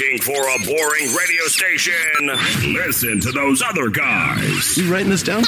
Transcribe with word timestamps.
Looking 0.00 0.20
for 0.22 0.32
a 0.32 0.58
boring 0.64 1.14
radio 1.14 1.44
station? 1.44 1.92
Listen 2.72 3.20
to 3.20 3.32
those 3.32 3.60
other 3.60 3.90
guys. 3.90 4.78
You 4.78 4.90
writing 4.90 5.10
this 5.10 5.22
down? 5.22 5.42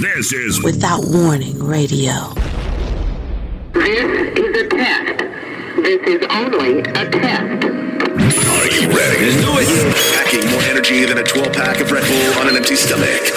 This 0.00 0.34
is 0.34 0.62
Without 0.62 1.06
Warning 1.06 1.58
Radio. 1.64 2.34
This 3.72 4.36
is 4.36 4.60
a 4.60 4.68
test. 4.68 5.18
This 5.76 6.02
is 6.06 6.26
only 6.28 6.80
a 6.80 7.08
test. 7.08 7.64
Are 7.64 8.68
you 8.68 8.84
ready? 8.92 9.24
Let's 9.24 9.40
do 9.40 9.48
it. 9.56 9.96
Packing 10.12 10.50
more 10.50 10.60
energy 10.64 11.06
than 11.06 11.16
a 11.16 11.24
12 11.24 11.50
pack 11.54 11.80
of 11.80 11.90
Red 11.90 12.04
Bull 12.04 12.40
on 12.40 12.48
an 12.50 12.56
empty 12.56 12.76
stomach. 12.76 13.32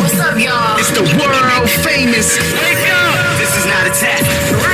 What's 0.00 0.18
up, 0.18 0.36
y'all? 0.36 0.76
It's 0.76 0.90
the 0.90 1.06
world 1.22 1.70
famous. 1.86 2.34
Wake 2.36 2.90
up! 2.90 3.38
This 3.38 3.56
is 3.58 3.66
not 3.66 3.86
a 3.86 3.90
test. 3.90 4.73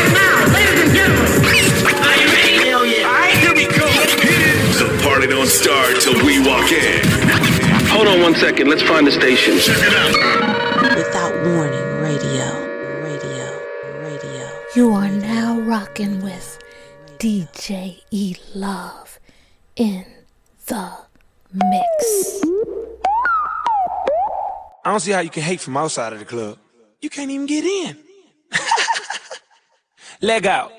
Don't 5.51 5.62
start 5.62 6.01
till 6.01 6.25
we 6.25 6.39
walk 6.39 6.70
in. 6.70 7.02
Hold 7.88 8.06
on 8.06 8.20
one 8.20 8.34
second. 8.34 8.69
Let's 8.69 8.83
find 8.83 9.06
the 9.06 9.12
station. 9.12 9.59
Check 9.59 9.77
it 9.79 9.95
out. 9.95 10.97
Without 10.97 11.33
Warning 11.45 12.02
Radio. 12.02 12.47
Radio. 13.02 13.47
Radio. 14.02 14.51
You 14.77 14.93
are 14.93 15.09
now 15.09 15.59
rocking 15.60 16.23
with 16.23 16.59
DJ 17.19 18.01
E 18.10 18.37
Love 18.55 19.19
in 19.77 20.05
the 20.66 20.98
mix. 21.52 22.41
I 24.85 24.91
don't 24.91 25.01
see 25.01 25.12
how 25.12 25.21
you 25.21 25.30
can 25.30 25.43
hate 25.43 25.60
from 25.60 25.77
outside 25.77 26.12
of 26.12 26.21
the 26.21 26.24
club. 26.24 26.59
You 27.01 27.10
can't 27.10 27.30
even 27.30 27.46
get 27.46 27.65
in. 27.65 27.96
Leg 30.21 30.46
out. 30.46 30.73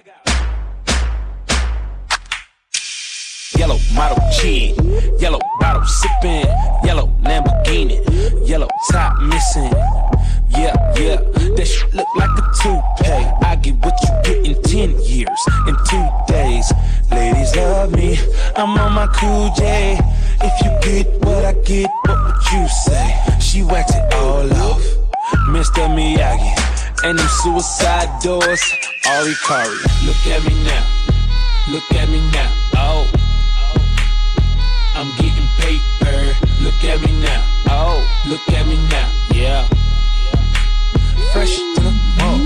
Yellow 3.58 3.80
model 3.94 4.18
chin, 4.32 4.76
yellow 5.20 5.40
bottle 5.59 5.84
sipping, 5.84 6.46
yellow 6.84 7.08
Lamborghini, 7.22 8.00
yellow 8.48 8.67
top 8.92 9.20
missing. 9.20 9.72
Yeah, 10.52 10.75
yeah, 10.98 11.17
that 11.56 11.66
shit 11.66 11.94
look 11.94 12.08
like 12.16 12.30
a 12.30 12.44
toupee. 12.62 13.45
I 13.45 13.58
get 13.62 13.75
what 13.84 13.94
you 14.03 14.09
get 14.23 14.48
in 14.48 14.62
10 14.64 15.02
years, 15.02 15.42
in 15.67 15.75
two 15.90 16.08
days. 16.28 16.72
Ladies 17.12 17.56
love 17.56 17.92
me, 17.92 18.17
I'm 18.56 18.78
on 18.78 18.94
my 18.94 19.08
cool 19.08 19.52
J. 19.56 20.00
If 20.42 20.53
you 20.64 21.03
get 21.03 21.25
what 21.25 21.44
I 21.44 21.53
get, 21.66 21.90
what 22.06 22.23
would 22.23 22.52
you 22.53 22.68
say? 22.70 23.18
She 23.42 23.64
whacked 23.64 23.92
it 23.94 24.14
all 24.14 24.52
off, 24.64 24.84
Mr. 25.50 25.90
Miyagi. 25.90 27.03
And 27.03 27.20
them 27.20 27.28
suicide 27.28 28.22
doors, 28.22 28.62
Ari 29.08 29.34
Kari. 29.45 29.75
Look 30.06 30.28
at 30.28 30.44
me 30.45 30.64
now, 30.64 30.86
look 31.70 31.92
at 31.94 32.08
me 32.09 32.22
now, 32.31 32.50
oh. 32.75 33.31
I'm 35.02 35.09
getting 35.17 35.49
paper. 35.57 36.38
Look 36.61 36.77
at 36.85 37.02
me 37.02 37.09
now. 37.25 37.41
Oh, 37.73 38.05
look 38.30 38.45
at 38.53 38.67
me 38.67 38.77
now. 38.85 39.09
Yeah. 39.33 39.66
Fresh 41.33 41.57
to 41.57 41.81
the 41.81 41.89
off. 42.21 42.38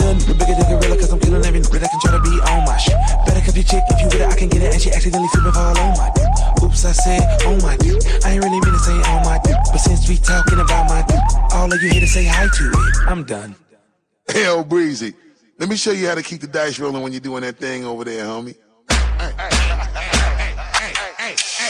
Little 0.00 0.14
nigga 0.16 0.32
bigger 0.32 0.56
than 0.56 0.80
gorilla, 0.80 0.96
cause 0.96 1.12
I'm 1.12 1.20
killing 1.20 1.44
every 1.44 1.60
nigga 1.60 1.78
that 1.78 1.90
can 1.90 2.00
try 2.00 2.16
to 2.16 2.22
be 2.24 2.40
on 2.40 2.64
my 2.64 2.78
shit. 2.78 2.96
Better 3.26 3.44
cuff 3.44 3.54
your 3.54 3.68
chick 3.68 3.84
if 3.90 4.00
you 4.00 4.06
with 4.06 4.14
it, 4.14 4.32
I 4.32 4.34
can 4.34 4.48
get 4.48 4.62
it. 4.62 4.72
And 4.72 4.80
she 4.80 4.90
accidentally 4.90 5.28
flipping 5.28 5.52
fall 5.52 5.76
on 5.76 5.92
my 6.00 6.08
dick. 6.16 6.64
Oops, 6.64 6.84
I 6.86 6.92
said 6.92 7.20
on 7.44 7.60
my 7.60 7.76
dick. 7.76 8.00
I 8.24 8.32
ain't 8.32 8.44
really 8.44 8.64
mean 8.64 8.72
to 8.72 8.78
say 8.80 8.96
on 8.96 9.20
my 9.28 9.38
dick. 9.44 9.60
But 9.68 9.84
since 9.84 10.08
we 10.08 10.16
talking 10.16 10.58
about 10.58 10.88
my 10.88 11.04
dick, 11.04 11.20
all 11.52 11.70
of 11.70 11.82
you 11.82 11.90
here 11.90 12.00
to 12.00 12.08
say 12.08 12.24
hi 12.24 12.48
to 12.48 12.64
it. 12.80 12.96
I'm 13.12 13.24
done. 13.24 13.54
Hell, 14.32 14.64
Breezy. 14.64 15.12
Let 15.58 15.68
me 15.68 15.76
show 15.76 15.92
you 15.92 16.08
how 16.08 16.14
to 16.14 16.22
keep 16.22 16.40
the 16.40 16.46
dice 16.46 16.80
rolling 16.80 17.02
when 17.02 17.12
you're 17.12 17.20
doing 17.20 17.42
that 17.42 17.58
thing 17.58 17.84
over 17.84 18.04
there, 18.04 18.24
homie. 18.24 18.56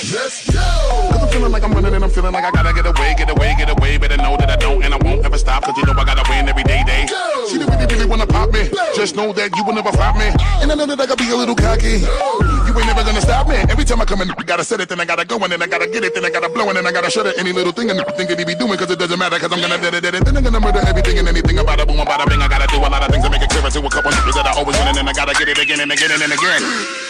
Let's 0.00 0.48
go! 0.48 0.64
Cause 1.12 1.20
I'm 1.20 1.28
feeling 1.28 1.52
like 1.52 1.62
I'm 1.62 1.72
running 1.76 1.92
and 1.92 2.02
I'm 2.02 2.08
feeling 2.08 2.32
like 2.32 2.44
I 2.44 2.50
gotta 2.50 2.72
get 2.72 2.88
away, 2.88 3.12
get 3.20 3.28
away, 3.28 3.52
get 3.58 3.68
away. 3.68 3.98
Better 3.98 4.16
know 4.16 4.32
that 4.40 4.48
I 4.48 4.56
don't 4.56 4.80
and 4.82 4.94
I 4.94 4.96
won't 4.96 5.20
ever 5.28 5.36
stop. 5.36 5.62
Cause 5.64 5.76
you 5.76 5.84
know 5.84 5.92
I 5.92 6.04
gotta 6.08 6.24
win 6.32 6.48
every 6.48 6.64
day, 6.64 6.80
day. 6.88 7.04
See, 7.44 7.60
they 7.60 7.68
really, 7.68 7.84
really 7.84 8.08
wanna 8.08 8.26
pop 8.26 8.48
me. 8.48 8.72
Just 8.96 9.14
know 9.14 9.34
that 9.36 9.52
you 9.52 9.62
will 9.62 9.76
never 9.76 9.92
flop 9.92 10.16
me. 10.16 10.32
And 10.64 10.72
I 10.72 10.74
know 10.74 10.88
that 10.88 10.96
I 10.96 11.04
gotta 11.04 11.20
be 11.20 11.28
a 11.28 11.36
little 11.36 11.54
cocky. 11.54 12.00
You 12.00 12.72
ain't 12.72 12.88
never 12.88 13.04
gonna 13.04 13.20
stop 13.20 13.44
me. 13.44 13.60
Every 13.68 13.84
time 13.84 14.00
I 14.00 14.06
come 14.08 14.24
in, 14.24 14.32
I 14.32 14.42
gotta 14.42 14.64
set 14.64 14.80
it, 14.80 14.88
then 14.88 15.00
I 15.00 15.04
gotta 15.04 15.26
go, 15.26 15.36
and 15.36 15.52
then 15.52 15.60
I 15.60 15.66
gotta 15.68 15.86
get 15.86 16.02
it, 16.02 16.14
then 16.14 16.24
I 16.24 16.30
gotta 16.30 16.48
blow, 16.48 16.64
and 16.72 16.80
then 16.80 16.86
I 16.86 16.92
gotta 16.92 17.10
shut 17.10 17.26
it. 17.26 17.36
Any 17.36 17.52
little 17.52 17.72
thing 17.72 17.90
and 17.90 18.00
think 18.16 18.32
that 18.32 18.38
he 18.38 18.44
be 18.48 18.54
doing, 18.54 18.78
cause 18.80 18.90
it 18.90 18.98
doesn't 18.98 19.18
matter, 19.18 19.38
cause 19.38 19.52
I'm 19.52 19.60
gonna 19.60 19.76
dead 19.76 19.92
it, 19.92 20.00
dead 20.00 20.14
it. 20.14 20.24
Then 20.24 20.34
I'm 20.34 20.44
gonna 20.44 20.60
murder 20.60 20.80
everything 20.80 21.18
and 21.20 21.28
anything 21.28 21.58
about 21.58 21.78
it, 21.78 21.86
boom, 21.86 22.00
about 22.00 22.24
a 22.24 22.30
bing. 22.30 22.40
I 22.40 22.48
gotta 22.48 22.72
do 22.72 22.80
a 22.80 22.88
lot 22.88 23.04
of 23.04 23.12
things 23.12 23.24
to 23.24 23.28
make 23.28 23.42
it 23.42 23.50
clear 23.52 23.68
to 23.68 23.80
a 23.84 23.90
couple 23.92 24.16
niggas 24.16 24.32
that 24.32 24.48
I 24.48 24.56
always 24.56 24.80
win, 24.80 24.88
and 24.88 24.96
then 24.96 25.08
I 25.08 25.12
gotta 25.12 25.36
get 25.36 25.48
it 25.52 25.58
again 25.60 25.80
and 25.84 25.92
again 25.92 26.08
and 26.08 26.32
again. 26.32 27.09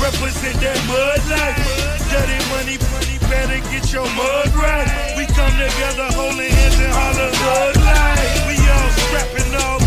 Represent 0.00 0.56
that 0.60 0.78
mud 0.88 1.20
life. 1.30 1.58
Dirty 2.10 2.38
money, 2.54 2.76
money, 2.92 3.16
better 3.30 3.60
get 3.70 3.92
your 3.92 4.06
mud 4.14 4.48
right. 4.54 5.14
We 5.16 5.26
come 5.26 5.54
together 5.58 6.08
holding 6.14 6.50
hands 6.50 6.78
and 6.80 6.92
holler 6.92 7.30
mud 7.30 7.76
life. 7.82 8.46
We 8.48 8.56
all 8.58 8.90
strapping 9.04 9.54
all 9.62 9.83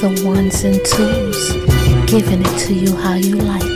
the 0.00 0.24
ones 0.24 0.64
and 0.64 0.80
twos, 0.86 1.52
giving 2.10 2.40
it 2.40 2.58
to 2.58 2.72
you 2.72 2.96
how 2.96 3.14
you 3.14 3.36
like. 3.36 3.69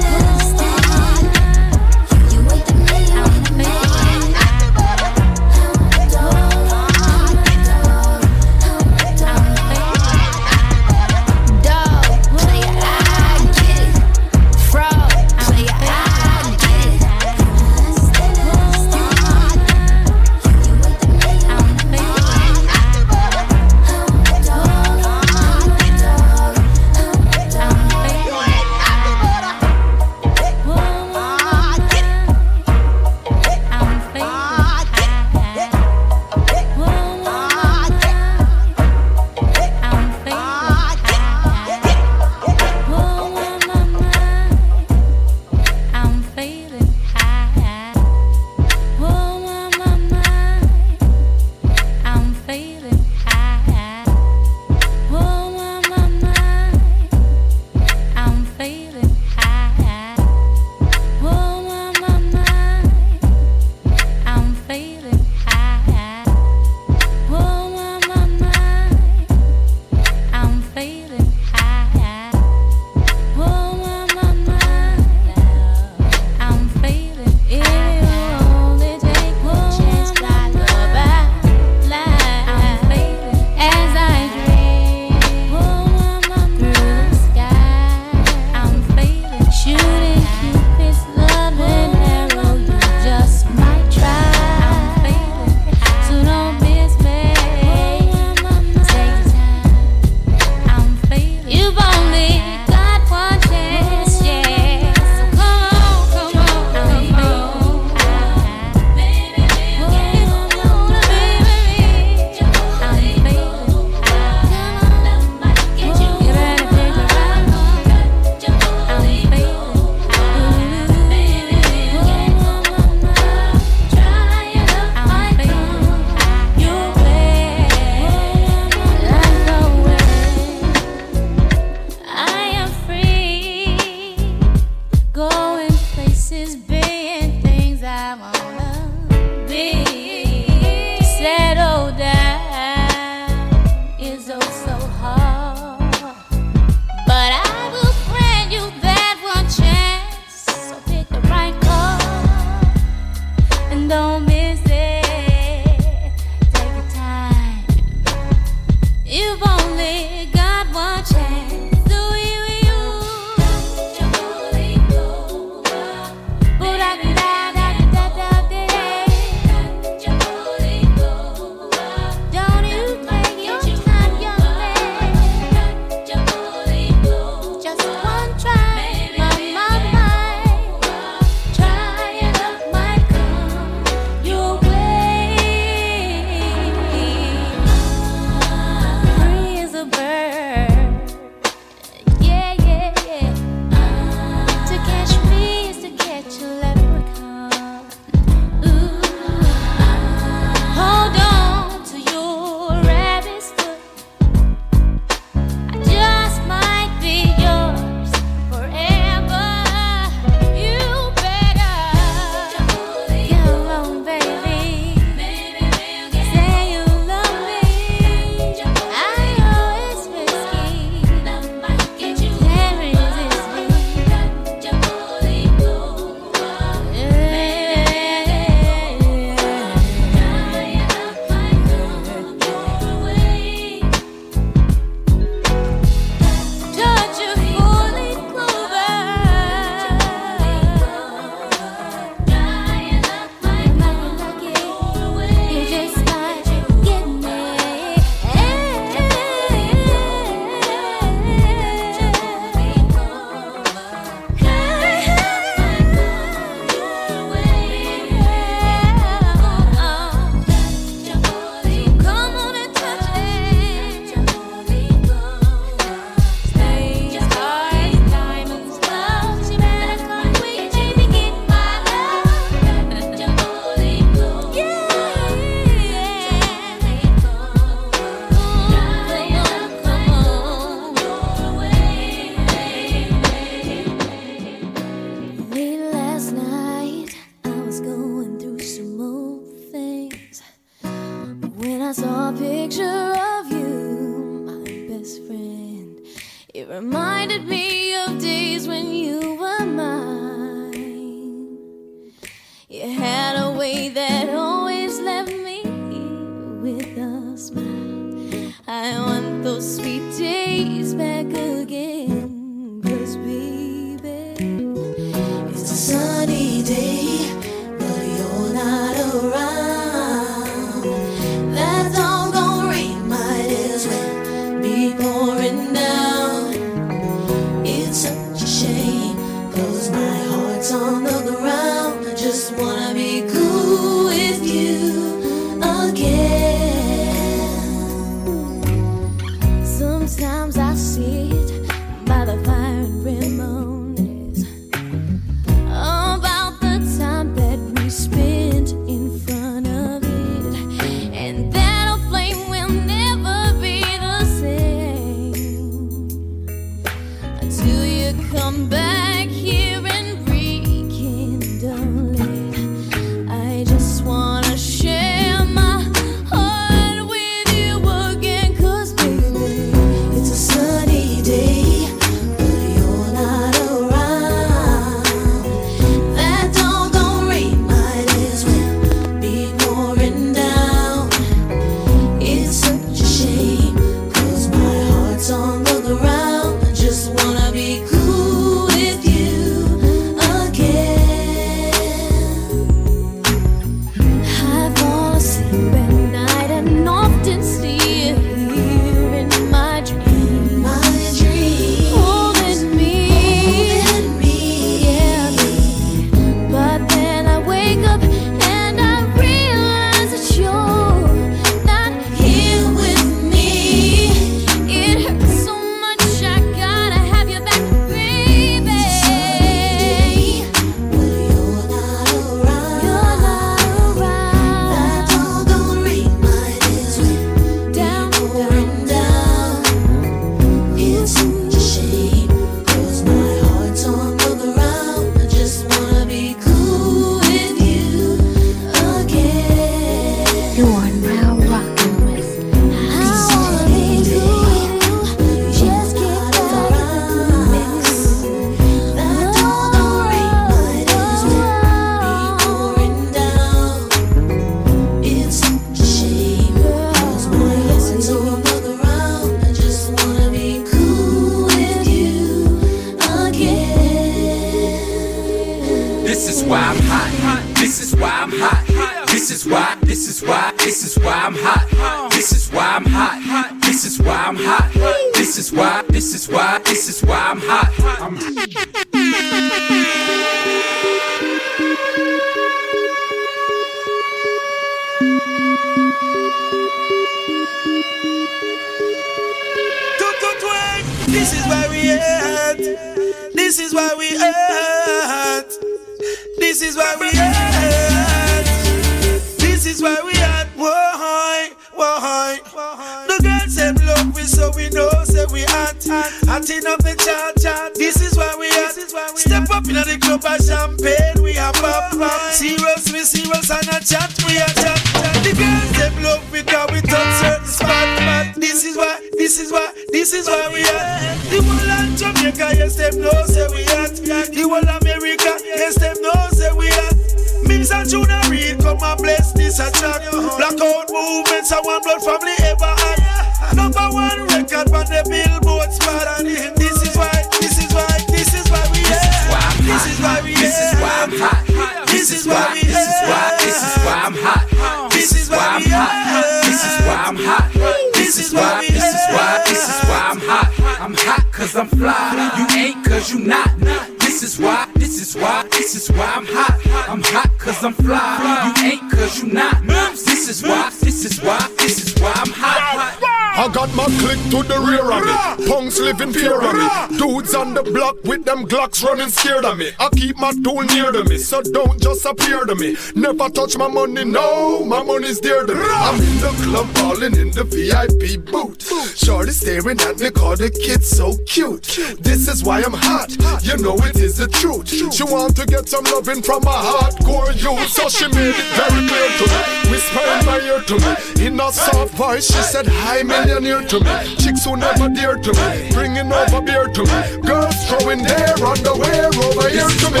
Tool 570.42 570.62
near 570.64 570.92
to 570.92 571.04
me, 571.04 571.18
so 571.18 571.42
don't 571.42 571.80
just 571.80 572.04
appear 572.04 572.44
to 572.44 572.54
me. 572.54 572.76
Never 572.94 573.28
touch 573.28 573.56
my 573.56 573.68
money, 573.68 574.04
no, 574.04 574.64
my 574.64 574.82
money's 574.82 575.20
dear 575.20 575.46
to 575.46 575.54
me. 575.54 575.60
I'm 575.62 575.94
in 576.00 576.18
the 576.20 576.32
club 576.42 576.74
balling 576.74 577.16
in 577.16 577.30
the 577.30 577.44
VIP 577.44 578.24
booth. 578.24 578.62
Shorty 578.96 579.32
staring 579.32 579.80
at 579.80 579.98
me, 579.98 580.10
call 580.10 580.36
the 580.36 580.50
kid 580.50 580.82
so 580.84 581.16
cute. 581.26 581.64
This 582.00 582.28
is 582.28 582.42
why 582.44 582.62
I'm 582.62 582.72
hot, 582.72 583.10
you 583.44 583.56
know 583.58 583.76
it 583.78 583.96
is 583.96 584.16
the 584.16 584.28
truth. 584.28 584.68
She 584.68 585.04
want 585.04 585.36
to 585.36 585.46
get 585.46 585.68
some 585.68 585.84
loving 585.84 586.22
from 586.22 586.42
a 586.42 586.56
hardcore 586.68 587.34
youth, 587.34 587.68
so 587.68 587.88
she 587.88 588.06
made 588.08 588.34
it 588.34 588.48
very 588.56 588.88
clear 588.88 589.08
to 589.18 589.24
me. 589.24 589.70
Whisper 589.70 590.04
in 590.18 590.26
my 590.26 590.40
ear 590.40 590.60
to 590.60 590.74
me, 590.74 590.94
in 591.24 591.40
a 591.40 591.50
soft 591.50 591.94
voice, 591.94 592.26
she 592.26 592.42
said, 592.42 592.66
Hi, 592.66 593.02
millionaire 593.02 593.62
to 593.62 593.80
me. 593.80 594.16
Chicks 594.16 594.44
who 594.44 594.56
never 594.56 594.88
dear 594.88 595.16
to 595.16 595.32
me, 595.32 595.70
bringing 595.72 596.12
over 596.12 596.40
beer 596.42 596.68
to 596.68 596.82
me. 596.84 597.22
Girls 597.22 597.56
throwing 597.66 598.02
their 598.02 598.34
underwear 598.44 599.08
over 599.08 599.48
here 599.48 599.68
to 599.68 599.88
me. 599.90 600.00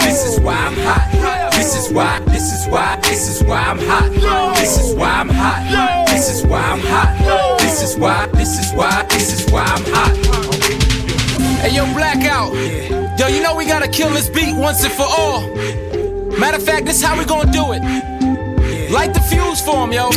This 0.00 0.24
is 0.24 0.40
why 0.40 0.54
I'm 0.54 0.76
hot. 0.76 1.50
This 1.52 1.74
is 1.76 1.92
why, 1.92 2.20
this 2.26 2.52
is 2.52 2.70
why, 2.70 2.96
this 3.02 3.28
is 3.28 3.42
why 3.42 3.58
I'm 3.58 3.78
hot. 3.78 4.54
This 4.56 4.78
is 4.78 4.94
why 4.94 5.10
I'm 5.10 5.28
hot. 5.28 6.06
This 6.08 6.30
is 6.30 6.46
why 6.46 6.62
I'm 6.62 6.80
hot. 6.80 7.58
This 7.58 7.82
is 7.82 7.98
why, 7.98 8.26
this 8.34 8.58
is 8.58 8.72
why, 8.74 9.04
this 9.10 9.32
is 9.32 9.50
why 9.52 9.64
I'm 9.64 9.84
hot. 9.86 10.16
Hey, 11.62 11.74
yo, 11.74 11.84
Blackout. 11.94 12.54
Yo, 13.18 13.26
you 13.26 13.42
know 13.42 13.56
we 13.56 13.66
gotta 13.66 13.88
kill 13.88 14.10
this 14.10 14.28
beat 14.28 14.56
once 14.56 14.84
and 14.84 14.92
for 14.92 15.06
all. 15.06 15.48
Matter 16.38 16.58
of 16.58 16.62
fact, 16.62 16.86
this 16.86 17.02
how 17.02 17.18
we 17.18 17.24
gonna 17.24 17.52
do 17.52 17.72
it. 17.72 18.11
Light 18.92 19.14
the 19.14 19.20
fuse 19.20 19.62
for 19.62 19.84
'em, 19.84 19.92
yo. 19.92 20.10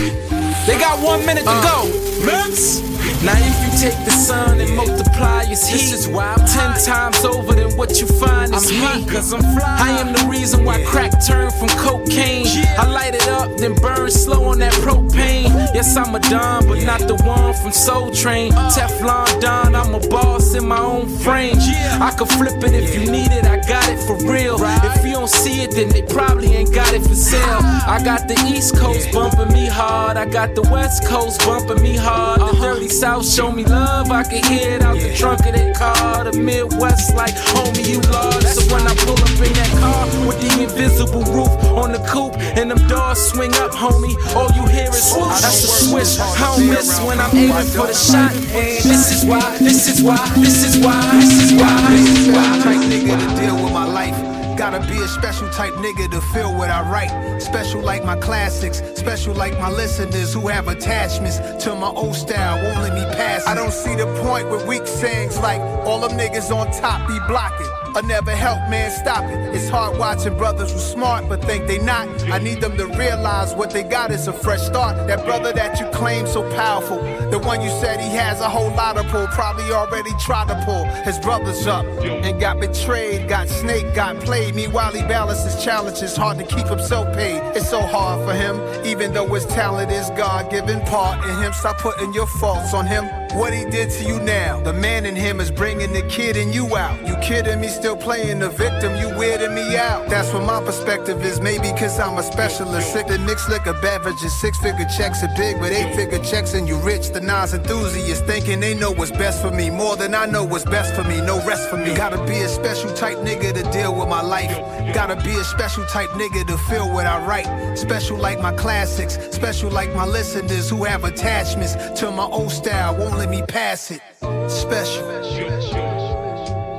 They 0.68 0.78
got 0.78 1.00
one 1.00 1.26
minute 1.26 1.46
to 1.46 1.50
uh. 1.50 1.64
go. 1.64 1.78
Let's. 2.26 2.82
Now 3.24 3.38
you 3.38 3.65
take 3.76 3.98
the 4.06 4.12
sun 4.12 4.60
and 4.60 4.76
multiply 4.76 5.44
its 5.44 5.68
heat, 5.68 5.92
this 5.92 5.94
is 5.94 6.08
why 6.08 6.34
I'm 6.34 6.46
ten 6.48 6.74
times 6.84 7.24
over 7.26 7.54
than 7.54 7.76
what 7.78 8.00
you 8.00 8.08
find 8.08 8.54
is 8.54 8.72
me. 8.72 9.06
Cause 9.06 9.34
I'm 9.34 9.42
fly. 9.42 9.78
I 9.80 9.92
am 10.00 10.14
the 10.14 10.26
reason 10.30 10.64
why 10.64 10.84
crack 10.84 11.12
turned 11.26 11.54
from 11.54 11.70
cocaine. 11.70 12.48
I 12.78 12.86
light 12.88 13.16
it 13.16 13.28
up, 13.28 13.58
then 13.58 13.76
burn 13.76 14.10
slow 14.10 14.46
on 14.46 14.60
that 14.60 14.74
propane. 14.74 15.50
Yes, 15.74 15.96
I'm 15.98 16.16
a 16.16 16.20
Don, 16.20 16.68
but 16.68 16.84
not 16.84 17.02
the 17.02 17.16
one 17.26 17.54
from 17.54 17.72
Soul 17.72 18.12
Train. 18.12 18.54
Uh. 18.54 18.70
Teflon 18.70 19.42
Don, 19.42 19.76
I'm 19.76 19.94
a 19.94 20.00
boss 20.08 20.56
in 20.56 20.68
my 20.68 20.80
own 20.80 21.08
frame. 21.08 21.56
I 21.58 22.14
could 22.18 22.30
flip 22.30 22.64
it 22.64 22.74
if 22.74 22.96
you 22.96 23.12
need 23.12 23.32
it, 23.32 23.46
I 23.46 23.58
got 23.68 23.88
it 23.90 24.00
for 24.00 24.18
real. 24.32 24.58
If 24.60 25.06
you 25.06 25.14
don't 25.14 25.30
see 25.30 25.62
it, 25.64 25.72
then 25.72 25.90
they 25.90 26.02
probably 26.02 26.54
ain't 26.54 26.74
got 26.74 26.94
it 26.94 27.02
for 27.02 27.16
sale. 27.16 27.42
Ah. 27.44 27.96
I 27.96 28.04
got 28.04 28.28
the 28.28 28.36
East 28.48 28.76
Coast 28.78 29.12
bumping 29.12 29.54
me 29.54 29.68
hard, 29.68 30.18
I 30.18 30.26
got 30.26 30.56
the 30.56 30.64
West 30.64 31.06
Coast 31.06 31.40
bumping 31.42 31.82
me 31.82 31.96
hard. 31.96 32.40
The 32.40 32.46
uh-huh. 32.46 32.74
dirty 32.74 32.85
South 32.96 33.28
show 33.28 33.52
me 33.52 33.66
love, 33.66 34.10
I 34.10 34.24
can 34.24 34.42
hear 34.46 34.78
it 34.78 34.82
out 34.82 34.96
the 34.96 35.14
trunk 35.14 35.46
of 35.46 35.52
that 35.52 35.76
car. 35.76 36.24
The 36.24 36.40
Midwest, 36.40 37.14
like, 37.14 37.36
homie, 37.36 37.86
you 37.86 38.00
lost. 38.10 38.56
So 38.56 38.74
when 38.74 38.88
I 38.88 38.96
pull 38.96 39.20
up 39.20 39.36
in 39.36 39.52
that 39.52 39.72
car 39.84 40.08
with 40.26 40.40
the 40.40 40.64
invisible 40.64 41.24
roof 41.36 41.52
on 41.76 41.92
the 41.92 42.00
coupe 42.08 42.40
and 42.56 42.72
them 42.72 42.80
doors 42.88 43.20
swing 43.20 43.52
up, 43.56 43.72
homie, 43.72 44.16
all 44.34 44.50
you 44.56 44.66
hear 44.72 44.88
is 44.88 45.12
whoosh. 45.12 45.42
That's 45.42 45.64
a 45.66 45.68
swish. 45.68 46.20
I 46.20 46.56
don't 46.56 46.70
miss 46.70 47.02
when 47.02 47.20
I'm 47.20 47.36
aiming 47.36 47.68
for 47.76 47.88
the 47.88 47.94
shot. 47.94 48.32
This 48.32 49.12
is 49.12 49.26
why, 49.28 49.44
this 49.58 49.92
is 49.92 50.02
why, 50.02 50.32
this 50.40 50.64
is 50.64 50.82
why, 50.82 50.96
this 51.20 51.52
is 51.52 51.60
why, 51.60 51.92
this 51.92 52.08
is 52.16 52.32
why. 52.32 52.60
Type 52.64 52.80
nigga 52.88 53.20
to 53.20 53.42
deal 53.42 53.56
with 53.62 53.74
my 53.74 53.84
life. 53.84 54.35
Gotta 54.66 54.88
be 54.88 54.98
a 54.98 55.08
special 55.08 55.48
type 55.52 55.76
nigga 55.76 56.10
to 56.10 56.20
feel 56.20 56.52
what 56.52 56.72
I 56.72 56.82
write. 56.90 57.40
Special 57.40 57.84
like 57.84 58.04
my 58.04 58.16
classics, 58.16 58.82
special 58.96 59.36
like 59.36 59.54
my 59.60 59.70
listeners 59.70 60.34
who 60.34 60.48
have 60.48 60.68
attachments 60.68 61.38
to 61.64 61.76
my 61.76 61.90
old 61.90 62.16
style. 62.16 62.64
Won't 62.64 62.80
let 62.80 62.96
me 62.96 63.04
pass. 63.16 63.44
it. 63.44 63.48
I 63.48 63.54
don't 63.54 63.72
see 63.72 63.94
the 63.94 64.08
point 64.24 64.50
with 64.50 64.66
weak 64.66 64.88
sayings 64.88 65.38
like 65.38 65.62
all 65.86 66.00
them 66.00 66.18
niggas 66.18 66.50
on 66.50 66.72
top 66.72 67.08
be 67.08 67.20
blocking. 67.28 67.85
I 67.96 68.02
never 68.02 68.32
help 68.32 68.60
man 68.70 68.92
stop 68.92 69.24
it. 69.24 69.56
It's 69.56 69.70
hard 69.70 69.98
watching 69.98 70.36
brothers 70.38 70.74
who 70.74 70.80
smart 70.80 71.30
but 71.30 71.42
think 71.42 71.66
they 71.66 71.78
not. 71.80 72.10
I 72.30 72.40
need 72.40 72.60
them 72.60 72.76
to 72.76 72.88
realize 72.88 73.56
what 73.56 73.72
they 73.72 73.84
got 73.84 74.12
is 74.12 74.28
a 74.28 74.34
fresh 74.34 74.62
start. 74.62 75.08
That 75.08 75.24
brother 75.24 75.54
that 75.54 75.80
you 75.80 75.86
claim 75.92 76.28
so 76.28 76.44
powerful, 76.56 76.98
the 77.32 77.40
one 77.40 77.62
you 77.62 77.70
said 77.70 78.02
he 78.02 78.10
has 78.10 78.42
a 78.42 78.50
whole 78.50 78.70
lot 78.72 78.98
of 78.98 79.06
pull, 79.08 79.28
probably 79.28 79.72
already 79.72 80.12
tried 80.20 80.50
to 80.50 80.62
pull 80.66 80.84
his 81.06 81.18
brothers 81.20 81.68
up 81.68 81.86
and 81.86 82.38
got 82.38 82.60
betrayed, 82.60 83.30
got 83.30 83.48
snake, 83.48 83.96
got 83.96 84.20
played. 84.20 84.56
Meanwhile 84.56 84.92
he 84.92 85.02
balances 85.04 85.64
challenges, 85.64 86.18
hard 86.18 86.38
to 86.40 86.44
keep 86.44 86.68
himself 86.68 87.16
paid. 87.16 87.38
It's 87.56 87.70
so 87.70 87.82
hard 87.82 88.28
for 88.28 88.34
him, 88.34 88.60
even 88.86 89.14
though 89.14 89.34
his 89.34 89.46
talent 89.46 89.90
is 89.90 90.10
God-given 90.18 90.82
part 90.82 91.26
in 91.26 91.42
him. 91.42 91.54
Stop 91.54 91.78
putting 91.78 92.14
your 92.14 92.28
faults 92.28 92.74
on 92.74 92.86
him. 92.88 93.25
What 93.34 93.54
he 93.54 93.66
did 93.66 93.90
to 93.92 94.04
you 94.06 94.20
now, 94.22 94.62
the 94.62 94.74
man 94.74 95.06
in 95.06 95.16
him 95.16 95.42
is 95.42 95.52
bringing 95.52 95.92
the 95.92 96.02
kid 96.04 96.38
in 96.38 96.54
you 96.54 96.76
out. 96.78 97.06
You 97.06 97.16
kidding 97.18 97.60
me? 97.60 97.68
Still 97.68 97.98
playing 97.98 98.40
the 98.40 98.50
victim, 98.50 98.96
you 98.96 99.08
weirding 99.08 99.54
me 99.54 99.78
out. 99.78 100.08
That's 100.08 100.32
what 100.34 100.44
my 100.44 100.64
perspective 100.64 101.24
is. 101.24 101.42
Maybe 101.42 101.70
cause 101.70 102.00
I'm 102.00 102.18
a 102.18 102.24
specialist. 102.24 102.94
Sick 102.94 103.08
to 103.08 103.18
mix 103.20 103.50
liquor 103.50 103.74
beverages, 103.82 104.34
six 104.40 104.58
figure 104.60 104.88
checks 104.98 105.24
are 105.24 105.34
big, 105.36 105.60
but 105.60 105.72
eight 105.72 105.96
figure 105.96 106.24
checks 106.24 106.54
and 106.54 106.68
you 106.68 106.78
rich. 106.78 107.10
The 107.10 107.22
Nas 107.22 107.54
enthusiasts 107.54 108.26
thinking 108.26 108.60
they 108.60 108.74
know 108.74 108.92
what's 108.92 109.12
best 109.12 109.42
for 109.42 109.52
me 109.52 109.70
more 109.70 109.96
than 109.96 110.16
I 110.16 110.26
know 110.26 110.44
what's 110.44 110.66
best 110.66 110.94
for 110.96 111.04
me. 111.04 111.20
No 111.20 111.46
rest 111.46 111.70
for 111.70 111.78
me. 111.78 111.94
Gotta 111.96 112.24
be 112.26 112.40
a 112.42 112.48
special 112.48 112.94
type 112.94 113.18
nigga 113.18 113.54
to 113.54 113.64
deal 113.72 113.94
with 113.94 114.08
my 114.08 114.22
life. 114.22 114.56
Gotta 114.94 115.16
be 115.18 115.32
a 115.36 115.44
special 115.44 115.86
type 115.86 116.10
nigga 116.12 116.48
to 116.48 116.58
feel 116.70 116.92
what 116.94 117.06
I 117.06 117.24
write. 117.26 117.78
Special 117.78 118.18
like 118.18 118.40
my 118.40 118.54
classics, 118.54 119.20
special 119.32 119.70
like 119.70 119.94
my 119.94 120.06
listeners 120.06 120.70
who 120.70 120.84
have 120.86 121.04
attachments 121.04 121.76
to 122.00 122.12
my 122.12 122.24
old 122.24 122.52
style. 122.52 122.96
Won't 122.96 123.15
let 123.16 123.30
me 123.30 123.42
pass 123.44 123.92
it. 123.92 124.02
Special. 124.50 125.06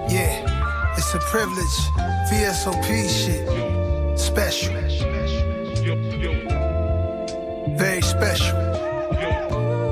Yeah, 0.09 0.95
it's 0.97 1.15
a 1.15 1.19
privilege. 1.19 1.77
VSOP 2.31 3.09
shit. 3.09 4.19
Special. 4.19 4.75
Very 7.77 8.03
special. 8.03 8.57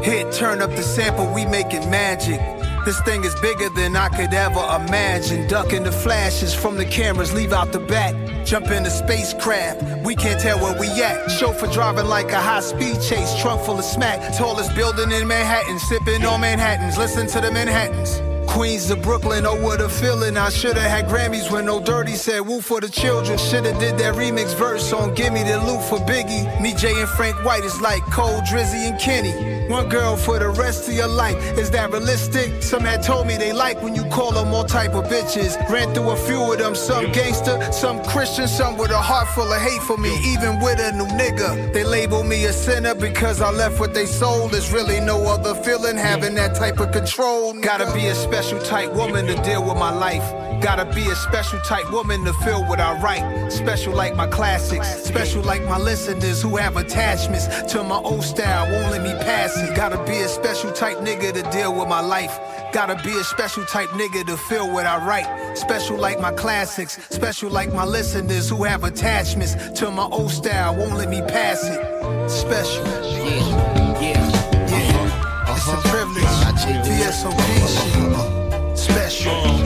Hit, 0.02 0.32
turn 0.32 0.60
up 0.62 0.70
the 0.70 0.82
sample, 0.82 1.32
we 1.32 1.46
making 1.46 1.88
magic. 1.90 2.40
This 2.84 3.00
thing 3.00 3.24
is 3.24 3.34
bigger 3.36 3.70
than 3.70 3.96
I 3.96 4.10
could 4.10 4.34
ever 4.34 4.60
imagine. 4.84 5.48
Ducking 5.48 5.84
the 5.84 5.92
flashes 5.92 6.54
from 6.54 6.76
the 6.76 6.84
cameras, 6.84 7.32
leave 7.32 7.54
out 7.54 7.72
the 7.72 7.80
back. 7.80 8.14
Jump 8.44 8.70
in 8.70 8.82
the 8.82 8.90
spacecraft, 8.90 10.04
we 10.04 10.14
can't 10.14 10.38
tell 10.38 10.58
where 10.58 10.78
we 10.78 10.88
at. 11.02 11.30
Chauffeur 11.30 11.66
driving 11.68 12.06
like 12.06 12.30
a 12.32 12.40
high 12.40 12.60
speed 12.60 13.00
chase, 13.00 13.40
trunk 13.40 13.62
full 13.62 13.78
of 13.78 13.84
smack. 13.84 14.36
Tallest 14.36 14.74
building 14.74 15.12
in 15.12 15.26
Manhattan, 15.26 15.78
sipping 15.78 16.26
on 16.26 16.42
Manhattans. 16.42 16.98
Listen 16.98 17.26
to 17.28 17.40
the 17.40 17.50
Manhattans. 17.50 18.20
Queens 18.46 18.86
to 18.86 18.96
Brooklyn, 18.96 19.46
oh 19.46 19.60
what 19.60 19.80
a 19.80 19.88
feeling. 19.88 20.36
I 20.36 20.50
shoulda 20.50 20.80
had 20.80 21.06
Grammys 21.06 21.50
when 21.50 21.68
Ol' 21.68 21.80
Dirty 21.80 22.14
said 22.14 22.40
Wu 22.40 22.60
for 22.60 22.80
the 22.80 22.88
children. 22.88 23.38
Shoulda 23.38 23.76
did 23.78 23.98
that 23.98 24.14
remix 24.14 24.54
verse 24.54 24.92
on 24.92 25.14
Gimme 25.14 25.42
the 25.42 25.58
Loot 25.64 25.82
for 25.82 25.98
Biggie. 26.06 26.60
Me, 26.60 26.74
Jay, 26.74 27.00
and 27.00 27.08
Frank 27.08 27.42
White 27.44 27.64
is 27.64 27.80
like 27.80 28.02
Cole, 28.12 28.40
Drizzy, 28.42 28.88
and 28.88 29.00
Kenny. 29.00 29.53
One 29.68 29.88
girl 29.88 30.16
for 30.16 30.38
the 30.38 30.50
rest 30.50 30.88
of 30.88 30.94
your 30.94 31.08
life. 31.08 31.36
Is 31.58 31.70
that 31.70 31.90
realistic? 31.90 32.62
Some 32.62 32.82
had 32.82 33.02
told 33.02 33.26
me 33.26 33.36
they 33.36 33.52
like 33.52 33.82
when 33.82 33.94
you 33.94 34.04
call 34.04 34.32
them 34.32 34.52
all 34.52 34.64
type 34.64 34.94
of 34.94 35.04
bitches. 35.04 35.56
Ran 35.70 35.94
through 35.94 36.10
a 36.10 36.16
few 36.16 36.52
of 36.52 36.58
them, 36.58 36.74
some 36.74 37.10
gangster, 37.12 37.72
some 37.72 38.02
Christian, 38.04 38.46
some 38.46 38.76
with 38.76 38.90
a 38.90 38.98
heart 38.98 39.28
full 39.28 39.50
of 39.50 39.60
hate 39.60 39.82
for 39.82 39.96
me. 39.96 40.14
Even 40.32 40.60
with 40.60 40.78
a 40.80 40.92
new 40.92 41.06
nigga, 41.06 41.72
they 41.72 41.82
label 41.82 42.22
me 42.24 42.44
a 42.44 42.52
sinner 42.52 42.94
because 42.94 43.40
I 43.40 43.50
left 43.50 43.80
what 43.80 43.94
they 43.94 44.06
sold. 44.06 44.52
There's 44.52 44.70
really 44.70 45.00
no 45.00 45.22
other 45.24 45.54
feeling 45.54 45.96
having 45.96 46.34
that 46.34 46.54
type 46.54 46.78
of 46.78 46.92
control. 46.92 47.54
Gotta 47.54 47.92
be 47.94 48.06
a 48.08 48.14
special 48.14 48.60
type 48.60 48.92
woman 48.92 49.26
to 49.26 49.34
deal 49.42 49.64
with 49.64 49.78
my 49.78 49.90
life. 49.90 50.24
Gotta 50.62 50.84
be 50.94 51.08
a 51.10 51.16
special 51.16 51.60
type 51.60 51.90
woman 51.90 52.24
to 52.24 52.32
feel 52.44 52.64
what 52.64 52.80
I 52.80 52.98
write. 53.00 53.50
Special 53.50 53.94
like 53.94 54.14
my 54.14 54.26
classics, 54.26 54.88
special 55.04 55.42
like 55.42 55.62
my 55.64 55.78
listeners 55.78 56.42
who 56.42 56.56
have 56.56 56.76
attachments 56.76 57.72
to 57.72 57.82
my 57.82 57.96
old 57.96 58.24
style. 58.24 58.70
Won't 58.70 58.92
let 58.92 59.02
me 59.02 59.12
pass 59.24 59.53
Gotta 59.76 60.02
be 60.04 60.18
a 60.20 60.28
special 60.28 60.72
type 60.72 60.98
nigga 60.98 61.32
to 61.32 61.42
deal 61.50 61.74
with 61.74 61.88
my 61.88 62.00
life. 62.00 62.38
Gotta 62.72 63.00
be 63.02 63.12
a 63.18 63.24
special 63.24 63.64
type 63.64 63.88
nigga 63.90 64.26
to 64.26 64.36
feel 64.36 64.72
what 64.72 64.86
I 64.86 64.96
write. 65.04 65.56
Special 65.56 65.96
like 65.96 66.20
my 66.20 66.32
classics, 66.32 66.98
special 67.10 67.50
like 67.50 67.72
my 67.72 67.84
listeners 67.84 68.48
who 68.48 68.64
have 68.64 68.84
attachments 68.84 69.54
to 69.78 69.90
my 69.90 70.04
old 70.04 70.30
style. 70.32 70.74
Won't 70.76 70.94
let 70.96 71.08
me 71.08 71.20
pass 71.22 71.64
it. 71.64 72.30
Special. 72.30 72.84
Yeah, 72.84 74.00
yeah, 74.00 74.68
yeah. 74.68 75.54
It's 75.56 75.68
a 75.68 75.76
privilege. 75.88 76.24
Uh-huh. 76.24 76.50
Uh-huh. 76.50 77.12
Special. 77.12 77.30
Very 77.32 78.76
special. 78.76 79.63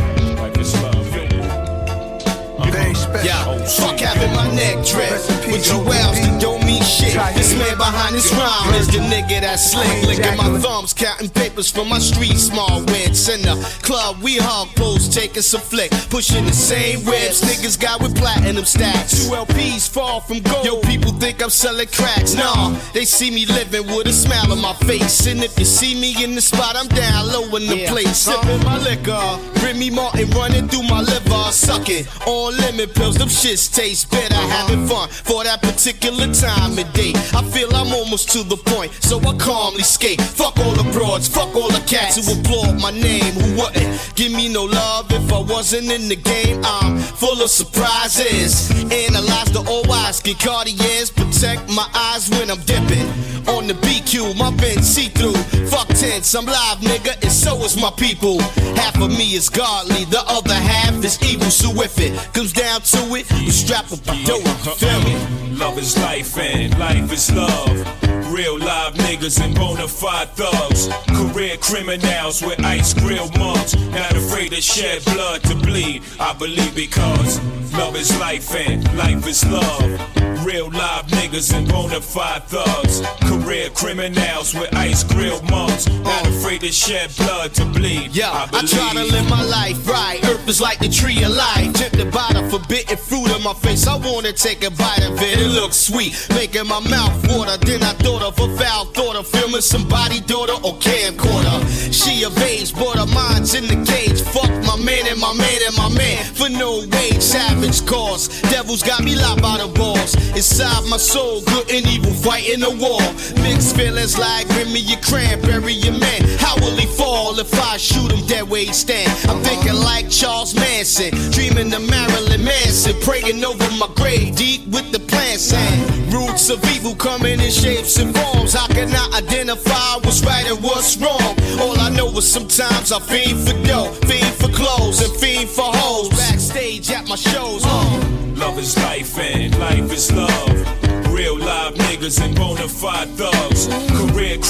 Yeah, 3.25 3.43
fuck 3.67 3.99
having 3.99 4.33
my 4.35 4.47
neck 4.55 4.87
dressed. 4.87 5.31
With 5.47 5.67
you 5.67 5.79
else 5.81 6.21
that 6.21 6.41
don't 6.41 6.65
mean 6.65 6.83
shit. 6.83 7.15
This 7.35 7.55
man 7.55 7.77
behind 7.77 8.15
this 8.15 8.31
rhyme 8.33 8.75
is 8.75 8.87
the 8.87 8.99
nigga 8.99 9.41
that 9.41 9.57
slick. 9.57 9.89
Licking 10.07 10.37
my 10.37 10.59
thumbs, 10.61 10.93
counting 10.93 11.31
papers 11.31 11.71
from 11.71 11.89
my 11.89 11.99
street 11.99 12.39
small 12.39 12.85
wins. 12.87 13.29
In 13.29 13.43
the 13.43 13.57
club, 13.83 14.23
we 14.23 14.37
hog 14.37 14.69
pose, 14.77 15.09
taking 15.09 15.43
some 15.43 15.61
flick. 15.61 15.91
Pushing 16.11 16.45
the 16.45 16.53
same 16.53 17.05
whips 17.05 17.41
niggas 17.41 17.79
got 17.81 18.01
with 18.01 18.17
platinum 18.17 18.65
stacks. 18.65 19.27
Two 19.27 19.35
LPs 19.35 19.89
fall 19.89 20.21
from 20.21 20.41
gold. 20.41 20.65
Yo, 20.65 20.81
people 20.83 21.13
think 21.13 21.43
I'm 21.43 21.51
selling 21.51 21.89
cracks. 21.89 22.35
Nah, 22.35 22.79
they 22.93 23.05
see 23.05 23.31
me 23.31 23.47
living 23.47 23.87
with 23.87 24.07
a 24.07 24.13
smile 24.13 24.53
on 24.53 24.61
my 24.61 24.75
face. 24.87 25.27
And 25.27 25.43
if 25.43 25.59
you 25.59 25.65
see 25.65 25.99
me 26.01 26.23
in 26.23 26.35
the 26.35 26.41
spot, 26.41 26.77
I'm 26.77 26.89
down 26.89 27.27
low 27.29 27.45
in 27.57 27.67
the 27.67 27.87
place. 27.89 28.19
Sipping 28.19 28.63
my 28.65 28.79
liquor. 28.79 29.39
Remy 29.65 29.91
Martin 29.91 30.31
running 30.31 30.69
through 30.69 30.85
my 30.85 31.01
liver. 31.01 31.51
Sucking 31.51 32.07
on 32.27 32.55
lemon 32.71 32.89
pills. 32.95 33.17
Them 33.17 33.29
shits 33.29 33.73
taste 33.73 34.11
better. 34.11 34.35
Having 34.35 34.87
fun 34.87 35.09
for 35.09 35.45
that 35.45 35.63
particular 35.63 36.33
time 36.33 36.79
of 36.79 36.93
day. 36.93 37.13
I 37.35 37.43
feel 37.53 37.75
I'm 37.75 37.93
almost 37.93 38.31
to 38.33 38.43
the 38.43 38.57
point, 38.57 38.93
so 39.03 39.19
I 39.21 39.37
calmly 39.37 39.83
skate. 39.83 40.21
Fuck 40.21 40.59
all 40.59 40.73
the 40.73 40.89
broads, 40.93 41.29
fuck 41.29 41.55
all 41.55 41.71
the 41.71 41.85
cats 41.87 42.17
who 42.17 42.23
applaud 42.33 42.81
my 42.81 42.91
name. 42.91 43.35
Who 43.35 43.63
wouldn't 43.63 44.13
give 44.15 44.33
me 44.33 44.49
no 44.53 44.65
love 44.65 45.11
if 45.11 45.33
I 45.33 45.41
wasn't 45.41 45.91
in 45.91 46.09
the 46.09 46.17
game? 46.17 46.61
I'm 46.65 46.99
full 46.99 47.41
of 47.43 47.51
surprises. 47.51 48.71
Analyze 48.93 49.51
the 49.53 49.65
old 49.69 49.89
eyes, 49.91 50.21
get 50.21 50.39
Cartiers, 50.39 51.11
protect 51.11 51.69
my 51.71 51.89
eyes 51.95 52.29
when 52.31 52.51
I'm 52.51 52.61
dipping. 52.63 53.09
On 53.49 53.67
the 53.67 53.75
BQ, 53.75 54.37
my 54.37 54.51
Benz 54.57 54.87
see 54.87 55.09
through. 55.09 55.39
Fuck 55.69 55.89
tents, 55.89 56.35
I'm 56.35 56.45
live, 56.45 56.79
nigga, 56.79 57.21
and 57.23 57.33
so 57.33 57.57
is 57.65 57.81
my 57.81 57.91
people. 57.97 58.41
Half 58.77 59.01
of 59.01 59.11
me 59.11 59.35
is 59.35 59.49
godly, 59.49 60.05
the 60.07 60.23
other 60.27 60.55
half 60.55 61.03
is 61.05 61.19
evil. 61.23 61.51
So 61.51 61.71
if 61.83 61.99
it 61.99 62.13
comes 62.35 62.53
down 62.59 62.81
to 62.83 63.15
it, 63.15 63.31
you 63.41 63.53
strap 63.53 63.85
up 63.93 64.01
a 64.03 64.25
dope, 64.25 64.43
feel 64.77 65.01
me? 65.05 65.15
Love 65.57 65.79
is 65.79 65.97
life 65.99 66.37
and 66.39 66.77
life 66.79 67.13
is 67.13 67.33
love. 67.33 68.33
Real 68.33 68.59
live 68.59 68.95
niggas 68.95 69.41
and 69.41 69.55
bona 69.55 69.87
fide 69.89 70.29
thugs. 70.31 70.89
Career 71.09 71.57
criminals 71.57 72.43
with 72.43 72.63
ice 72.65 72.95
grill 72.95 73.31
mugs. 73.39 73.75
Not 73.91 74.13
afraid 74.15 74.51
to 74.53 74.61
shed 74.61 75.05
blood 75.05 75.43
to 75.45 75.55
bleed. 75.55 76.03
I 76.21 76.33
believe 76.35 76.75
because 76.75 77.41
love 77.73 77.97
is 77.97 78.17
life 78.21 78.55
and 78.55 78.85
life 78.97 79.27
is 79.27 79.45
love. 79.47 80.45
Real 80.45 80.71
live 80.71 81.07
niggas 81.07 81.53
and 81.57 81.69
bona 81.69 82.01
fide 82.01 82.45
thugs. 82.45 83.03
Career 83.23 83.71
criminals 83.71 84.55
with 84.55 84.73
ice 84.75 85.03
grill 85.05 85.43
mugs. 85.43 85.89
Not 85.89 86.27
afraid 86.27 86.61
to 86.61 86.73
shed 86.73 87.11
blood 87.17 87.55
to 87.55 87.65
bleed. 87.65 88.15
Yeah, 88.15 88.31
I 88.31 88.49
I, 88.53 88.67
try 88.67 88.93
to 88.95 89.05
live 89.05 89.29
my 89.29 89.43
life 89.43 89.89
right. 89.89 90.25
Earth 90.25 90.47
is 90.49 90.61
like 90.61 90.79
the 90.79 90.89
tree 90.89 91.23
of 91.25 91.33
life. 91.33 91.73
Tempted 91.75 92.13
by 92.13 92.31
the 92.33 92.38
forbidden 92.51 92.97
fruit 92.97 93.31
in 93.35 93.43
my 93.43 93.55
face. 93.55 93.87
I 93.87 93.97
wanna 93.97 94.33
take 94.33 94.65
a 94.65 94.71
bite 94.71 95.05
of 95.05 95.21
it. 95.21 95.39
It 95.39 95.49
looks 95.49 95.77
sweet, 95.77 96.15
making 96.31 96.67
my 96.67 96.81
mouth 96.81 97.17
water. 97.29 97.57
Then 97.59 97.83
I 97.83 97.93
thought 98.05 98.23
of 98.23 98.39
a 98.39 98.49
foul 98.57 98.85
thought 98.87 99.17
of 99.17 99.27
filming 99.27 99.61
somebody 99.61 100.21
daughter 100.21 100.55
or 100.65 100.75
camcorder. 100.79 101.59
She 101.93 102.25
of 102.25 102.37
age, 102.39 102.75
but 102.75 102.97
her 102.97 103.07
mind's 103.07 103.55
in 103.55 103.67
the 103.67 103.79
cage. 103.85 104.21
Fuck 104.23 104.51
my 104.65 104.77
man 104.77 105.07
and 105.11 105.21
my 105.21 105.35
man 105.35 105.59
and 105.67 105.77
my 105.77 105.91
man 105.91 106.25
for 106.35 106.49
no 106.49 106.87
wage. 106.87 107.23
Savage 107.23 107.85
cause. 107.87 108.29
Devils 108.51 108.83
got 108.83 109.03
me 109.03 109.17
locked 109.17 109.43
by 109.43 109.59
the 109.59 109.69
balls. 109.69 110.15
Inside 110.37 110.87
my 110.89 110.97
soul, 110.97 111.43
good 111.43 111.71
and 111.71 111.87
evil 111.87 112.13
fighting 112.13 112.63
a 112.63 112.71
war. 112.71 113.01
Mixed 113.43 113.77
feelings 113.77 114.19
like 114.19 114.47
bring 114.49 114.73
me 114.73 114.81
your 114.81 115.01
cranberry, 115.01 115.73
your 115.73 115.99
man. 115.99 116.23
How 116.39 116.57
will 116.57 116.77
he 116.77 116.87
fall 116.87 117.39
if 117.39 117.53
I 117.55 117.77
shoot 117.77 118.13
him 118.13 118.27
dead 118.27 118.49
where 118.49 118.65
he 118.65 118.73
stand? 118.73 119.11
I'm 119.29 119.43
thinking 119.43 119.75
like 119.75 120.11
Charles 120.11 120.55
Manson, 120.55 121.11
dreaming 121.33 121.71
the 121.71 121.79
of 121.79 122.28
Marilyn 122.29 122.45
Manson, 122.45 123.01
praying 123.01 123.45
over 123.45 123.71
my 123.79 123.89
grave 123.95 124.37
deep 124.37 124.67
with 124.67 124.93
the 124.93 124.99
plants 124.99 125.53
and 125.53 126.13
roots 126.13 126.51
of 126.51 126.63
evil 126.77 126.95
coming 126.95 127.41
in 127.41 127.51
shapes 127.51 127.99
and 127.99 128.15
forms. 128.15 128.55
I 128.55 128.67
identify 129.15 129.97
what's 130.05 130.23
right 130.25 130.45
and 130.47 130.63
what's 130.63 130.97
wrong? 130.99 131.37
All 131.61 131.79
I 131.81 131.91
know 131.91 132.09
is 132.19 132.31
sometimes 132.31 132.93
I 132.93 133.01
fiend 133.01 133.49
for 133.49 133.55
dough, 133.67 133.93
fiend 134.07 134.35
for 134.35 134.49
clothes, 134.49 135.01
and 135.01 135.15
fiend 135.19 135.49
for 135.49 135.65
hoes. 135.65 136.11
Backstage 136.11 136.91
at 136.91 137.09
my 137.09 137.17
shows. 137.17 137.63
Uh. 137.65 138.35
Love 138.37 138.59
is 138.59 138.77
life 138.77 139.19
and 139.19 139.59
life 139.59 139.91
is 139.93 140.13
love. 140.13 141.13
Real 141.13 141.39
live 141.39 141.75
niggas 141.75 142.23
and 142.23 142.37
bona 142.37 142.69
fide 142.69 143.09
thugs. 143.11 143.68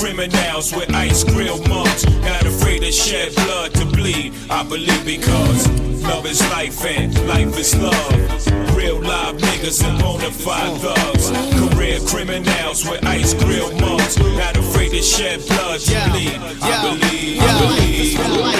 Criminals 0.00 0.72
with 0.72 0.94
ice 0.94 1.24
grill 1.24 1.58
mugs. 1.66 2.06
Not 2.22 2.46
afraid 2.46 2.82
to 2.82 2.92
shed 2.92 3.34
blood 3.34 3.74
to 3.74 3.84
bleed. 3.84 4.32
I 4.48 4.62
believe 4.62 5.04
because 5.04 5.68
love 6.04 6.24
is 6.24 6.40
life 6.50 6.84
and 6.86 7.12
life 7.26 7.58
is 7.58 7.74
love. 7.74 8.76
Real 8.76 9.00
live 9.00 9.36
niggas 9.38 9.82
and 9.82 9.98
bona 10.00 10.30
fide 10.30 10.80
thugs. 10.80 11.30
Career 11.58 11.98
criminals 12.06 12.88
with 12.88 13.04
ice 13.04 13.34
grill 13.34 13.72
mugs. 13.80 14.16
Not 14.18 14.56
afraid 14.56 14.90
to 14.90 15.02
shed 15.02 15.44
blood 15.48 15.80
to 15.80 16.10
bleed. 16.10 16.38
I 16.62 16.82
believe. 16.82 17.40
I 17.40 17.58
believe. 17.58 18.58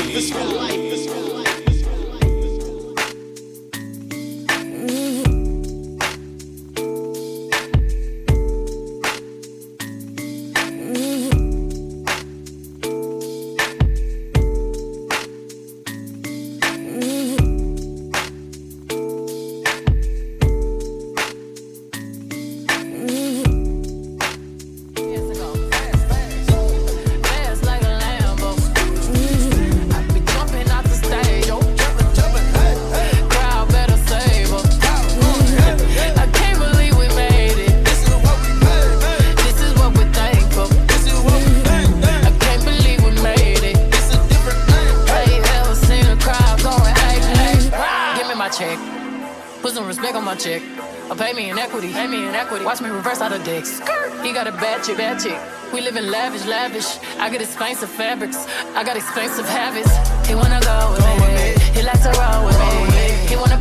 Respect 49.98 50.16
on 50.16 50.24
my 50.24 50.36
check. 50.36 50.62
Or 51.10 51.16
pay 51.16 51.32
me 51.32 51.50
in 51.50 51.58
equity. 51.58 51.92
Pay 51.92 52.06
me 52.06 52.28
in 52.28 52.32
equity. 52.32 52.64
Watch 52.64 52.80
me 52.80 52.88
reverse 52.88 53.20
out 53.20 53.32
of 53.32 53.42
dicks. 53.42 53.80
He 54.22 54.32
got 54.32 54.46
a 54.46 54.52
bad 54.52 54.84
chick, 54.84 54.96
bad 54.96 55.18
chick. 55.18 55.36
We 55.72 55.80
live 55.80 55.96
in 55.96 56.08
lavish, 56.08 56.46
lavish. 56.46 56.98
I 57.18 57.28
got 57.28 57.40
expensive 57.42 57.90
fabrics. 57.90 58.46
I 58.76 58.84
got 58.84 58.96
expensive 58.96 59.48
habits. 59.48 59.90
He 60.28 60.36
wanna 60.36 60.60
go 60.60 60.94
with 60.94 61.02
me. 61.02 61.58
He 61.74 61.82
likes 61.82 62.04
to 62.04 62.14
roll 62.14 62.46
with 62.46 62.58
me. 62.62 63.26
He 63.26 63.34
wanna 63.34 63.60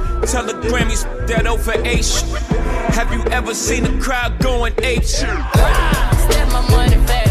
Tell 0.27 0.45
the 0.45 0.53
Grammys 0.53 1.03
that 1.27 1.47
over 1.47 1.73
H. 1.83 2.21
Have 2.95 3.11
you 3.11 3.21
ever 3.31 3.53
seen 3.53 3.85
a 3.85 4.01
crowd 4.01 4.39
going 4.39 4.73
H? 4.83 5.05
Step 5.05 5.27
my 6.51 6.65
money 6.69 6.95
fast. 7.07 7.30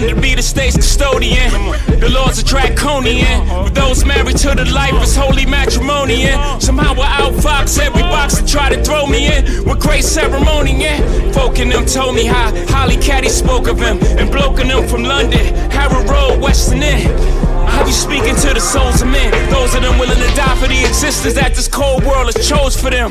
Wanted 0.00 0.14
to 0.14 0.20
be 0.20 0.34
the 0.34 0.42
state's 0.42 0.76
custodian. 0.76 1.50
The 2.00 2.08
laws 2.08 2.40
are 2.40 2.44
draconian. 2.44 3.64
With 3.64 3.74
those 3.74 4.04
married 4.04 4.38
to 4.38 4.54
the 4.54 4.64
life, 4.72 4.94
it's 4.94 5.14
holy 5.14 5.44
matrimony. 5.44 6.22
Yeah. 6.22 6.58
Somehow 6.58 6.94
I 6.96 7.20
outfox 7.20 7.78
every 7.78 8.02
box 8.02 8.38
to 8.40 8.46
try 8.46 8.70
to 8.70 8.82
throw 8.82 9.06
me 9.06 9.26
in. 9.26 9.64
With 9.64 9.80
great 9.80 10.04
ceremony, 10.04 10.80
yeah. 10.80 10.98
Folk 11.32 11.58
in 11.58 11.68
them 11.68 11.84
told 11.84 12.14
me 12.14 12.24
how 12.24 12.50
Holly 12.68 12.96
Caddy 12.96 13.28
spoke 13.28 13.68
of 13.68 13.78
him. 13.78 13.98
And 14.18 14.30
bloke 14.30 14.58
in 14.60 14.68
them 14.68 14.88
from 14.88 15.02
London, 15.02 15.54
Harrow 15.70 16.02
Road, 16.04 16.40
Western 16.40 16.82
End. 16.82 17.12
I 17.68 17.84
be 17.84 17.92
speaking 17.92 18.36
to 18.36 18.54
the 18.54 18.60
souls 18.60 19.02
of 19.02 19.08
men, 19.08 19.30
those 19.50 19.74
of 19.74 19.82
them 19.82 19.98
willing 19.98 20.16
to 20.16 20.34
die 20.34 20.56
for 20.56 20.66
the 20.66 20.80
existence 20.80 21.34
that 21.34 21.54
this 21.54 21.68
cold 21.68 22.04
world 22.04 22.32
has 22.32 22.48
chose 22.48 22.74
for 22.74 22.90
them. 22.90 23.10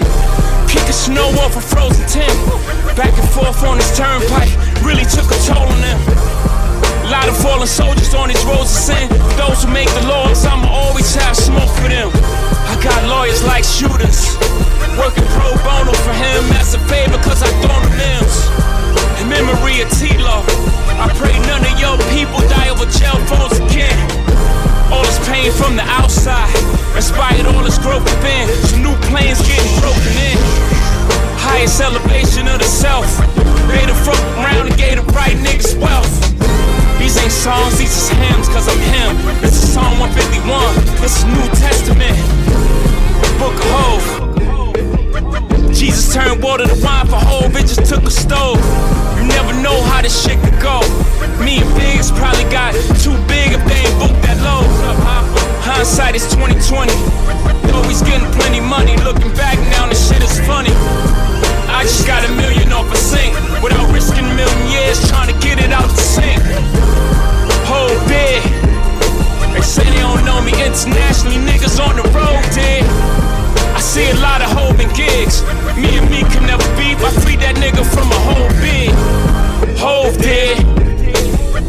Kicking 0.67 0.91
snow 0.91 1.29
off 1.45 1.55
a 1.55 1.61
frozen 1.61 2.05
Tim, 2.07 2.33
back 2.95 3.13
and 3.17 3.29
forth 3.29 3.63
on 3.63 3.77
this 3.77 3.95
turnpike, 3.95 4.51
really 4.83 5.05
took 5.05 5.29
a 5.29 5.37
toll 5.45 5.69
on 5.69 5.81
them. 5.81 6.48
A 7.09 7.17
lot 7.17 7.27
of 7.27 7.41
fallen 7.41 7.65
soldiers 7.65 8.13
on 8.13 8.29
these 8.29 8.45
roads 8.45 8.69
of 8.69 8.81
sin. 8.85 9.09
Those 9.33 9.65
who 9.65 9.73
make 9.73 9.89
the 9.97 10.05
laws, 10.05 10.45
I'ma 10.45 10.69
always 10.69 11.09
have 11.17 11.33
smoke 11.33 11.73
for 11.81 11.89
them. 11.89 12.13
I 12.69 12.77
got 12.85 13.01
lawyers 13.09 13.41
like 13.49 13.65
shooters, 13.65 14.37
working 14.93 15.25
pro 15.33 15.57
bono 15.65 15.89
for 16.05 16.13
him 16.13 16.45
as 16.61 16.77
a 16.77 16.81
favor, 16.85 17.17
cause 17.25 17.41
I 17.41 17.49
throw 17.65 17.81
the 17.81 17.97
limbs. 17.97 18.35
In 19.17 19.25
memory 19.25 19.81
of 19.81 19.89
T-Law, 19.97 20.45
I 21.01 21.09
pray 21.17 21.33
none 21.49 21.65
of 21.65 21.73
your 21.81 21.97
people 22.13 22.45
die 22.45 22.69
over 22.69 22.85
jail 22.93 23.17
phones 23.25 23.57
again. 23.57 23.97
All 24.93 25.01
this 25.01 25.17
pain 25.25 25.49
from 25.49 25.81
the 25.81 25.85
outside 25.89 26.53
inspired 26.93 27.49
all 27.49 27.65
this 27.65 27.81
growth 27.81 28.05
within. 28.05 28.45
Some 28.69 28.85
new 28.85 28.93
planes 29.09 29.41
getting 29.49 29.73
broken 29.81 30.13
in. 30.29 30.37
Highest 31.41 31.81
elevation 31.81 32.45
of 32.45 32.61
the 32.61 32.69
self. 32.69 33.09
Made 33.65 33.89
the 33.89 33.97
fuck 33.97 34.21
around 34.37 34.69
and 34.69 34.77
gave 34.77 35.01
the 35.01 35.05
right 35.17 35.33
niggas 35.41 35.73
wealth. 35.81 36.29
These 36.99 37.17
ain't 37.17 37.31
songs, 37.31 37.79
these 37.79 37.95
is 37.95 38.09
hymns, 38.09 38.49
cause 38.49 38.67
I'm 38.67 38.77
him. 38.77 39.15
This 39.39 39.55
is 39.55 39.73
Psalm 39.73 39.97
151, 39.99 40.75
this 40.99 41.17
is 41.17 41.23
New 41.31 41.47
Testament. 41.55 42.19
Book 43.39 43.55
of 43.55 43.71
Hov. 43.71 44.03
Jesus 45.73 46.13
turned 46.13 46.43
water 46.43 46.67
to 46.67 46.75
wine 46.83 47.07
for 47.07 47.23
it 47.57 47.65
just 47.65 47.85
took 47.87 48.03
a 48.03 48.11
stove. 48.11 48.59
You 49.15 49.23
never 49.23 49.53
know 49.63 49.81
how 49.83 50.01
this 50.01 50.11
shit 50.11 50.43
could 50.43 50.59
go. 50.59 50.83
Me 51.39 51.63
and 51.63 51.71
Biggs 51.79 52.11
probably 52.11 52.43
got 52.51 52.75
too 52.99 53.15
big 53.31 53.55
if 53.55 53.63
they 53.63 53.79
ain't 53.87 53.95
booked 53.95 54.21
that 54.27 54.35
low. 54.43 54.67
Hindsight 55.63 56.15
is 56.15 56.27
2020. 56.35 56.91
Always 57.71 58.01
getting 58.01 58.27
plenty 58.35 58.59
money. 58.59 58.97
Looking 59.07 59.31
back 59.39 59.57
now, 59.71 59.87
this 59.87 60.09
shit 60.11 60.21
is 60.21 60.37
funny. 60.45 60.75
I 61.69 61.83
just 61.83 62.05
got 62.05 62.25
a 62.27 62.31
million 62.33 62.71
off 62.73 62.91
a 62.91 62.97
sink 62.97 63.33
without 63.61 63.87
risking 63.93 64.25
a 64.25 64.35
million 64.35 64.63
years 64.67 64.97
trying 65.07 65.29
to 65.31 65.37
get 65.39 65.59
it 65.61 65.71
out 65.71 65.87
the 65.89 66.01
sink. 66.01 66.41
Whole 67.69 67.93
big. 68.09 68.41
They 69.53 69.61
say 69.61 69.85
they 69.85 70.01
don't 70.01 70.25
know 70.25 70.41
me 70.41 70.51
internationally. 70.57 71.37
Niggas 71.45 71.77
on 71.77 71.95
the 71.95 72.05
road, 72.11 72.41
dig. 72.57 72.83
I 73.77 73.81
see 73.81 74.09
a 74.09 74.17
lot 74.19 74.41
of 74.41 74.49
holding 74.51 74.89
gigs. 74.97 75.43
Me 75.77 75.97
and 75.97 76.09
me 76.09 76.25
can 76.33 76.45
never 76.49 76.65
beef. 76.75 76.99
I 77.05 77.11
free 77.21 77.37
that 77.37 77.55
nigga 77.55 77.85
from 77.85 78.09
a 78.11 78.19
whole 78.27 78.49
big. 78.59 78.91
Hov 79.77 80.17
did. 80.17 80.57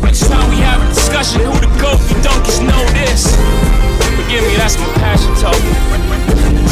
Next 0.03 0.27
time 0.27 0.49
we 0.51 0.57
have 0.65 0.83
a 0.83 0.89
discussion, 0.89 1.41
who 1.43 1.55
the 1.61 1.71
goat? 1.79 2.01
You 2.11 2.17
donkeys 2.25 2.61
know 2.61 2.83
this. 2.97 3.31
Forgive 4.17 4.43
me, 4.49 4.57
that's 4.57 4.79
my 4.79 4.91
passion 4.99 5.35
talking. 5.37 6.30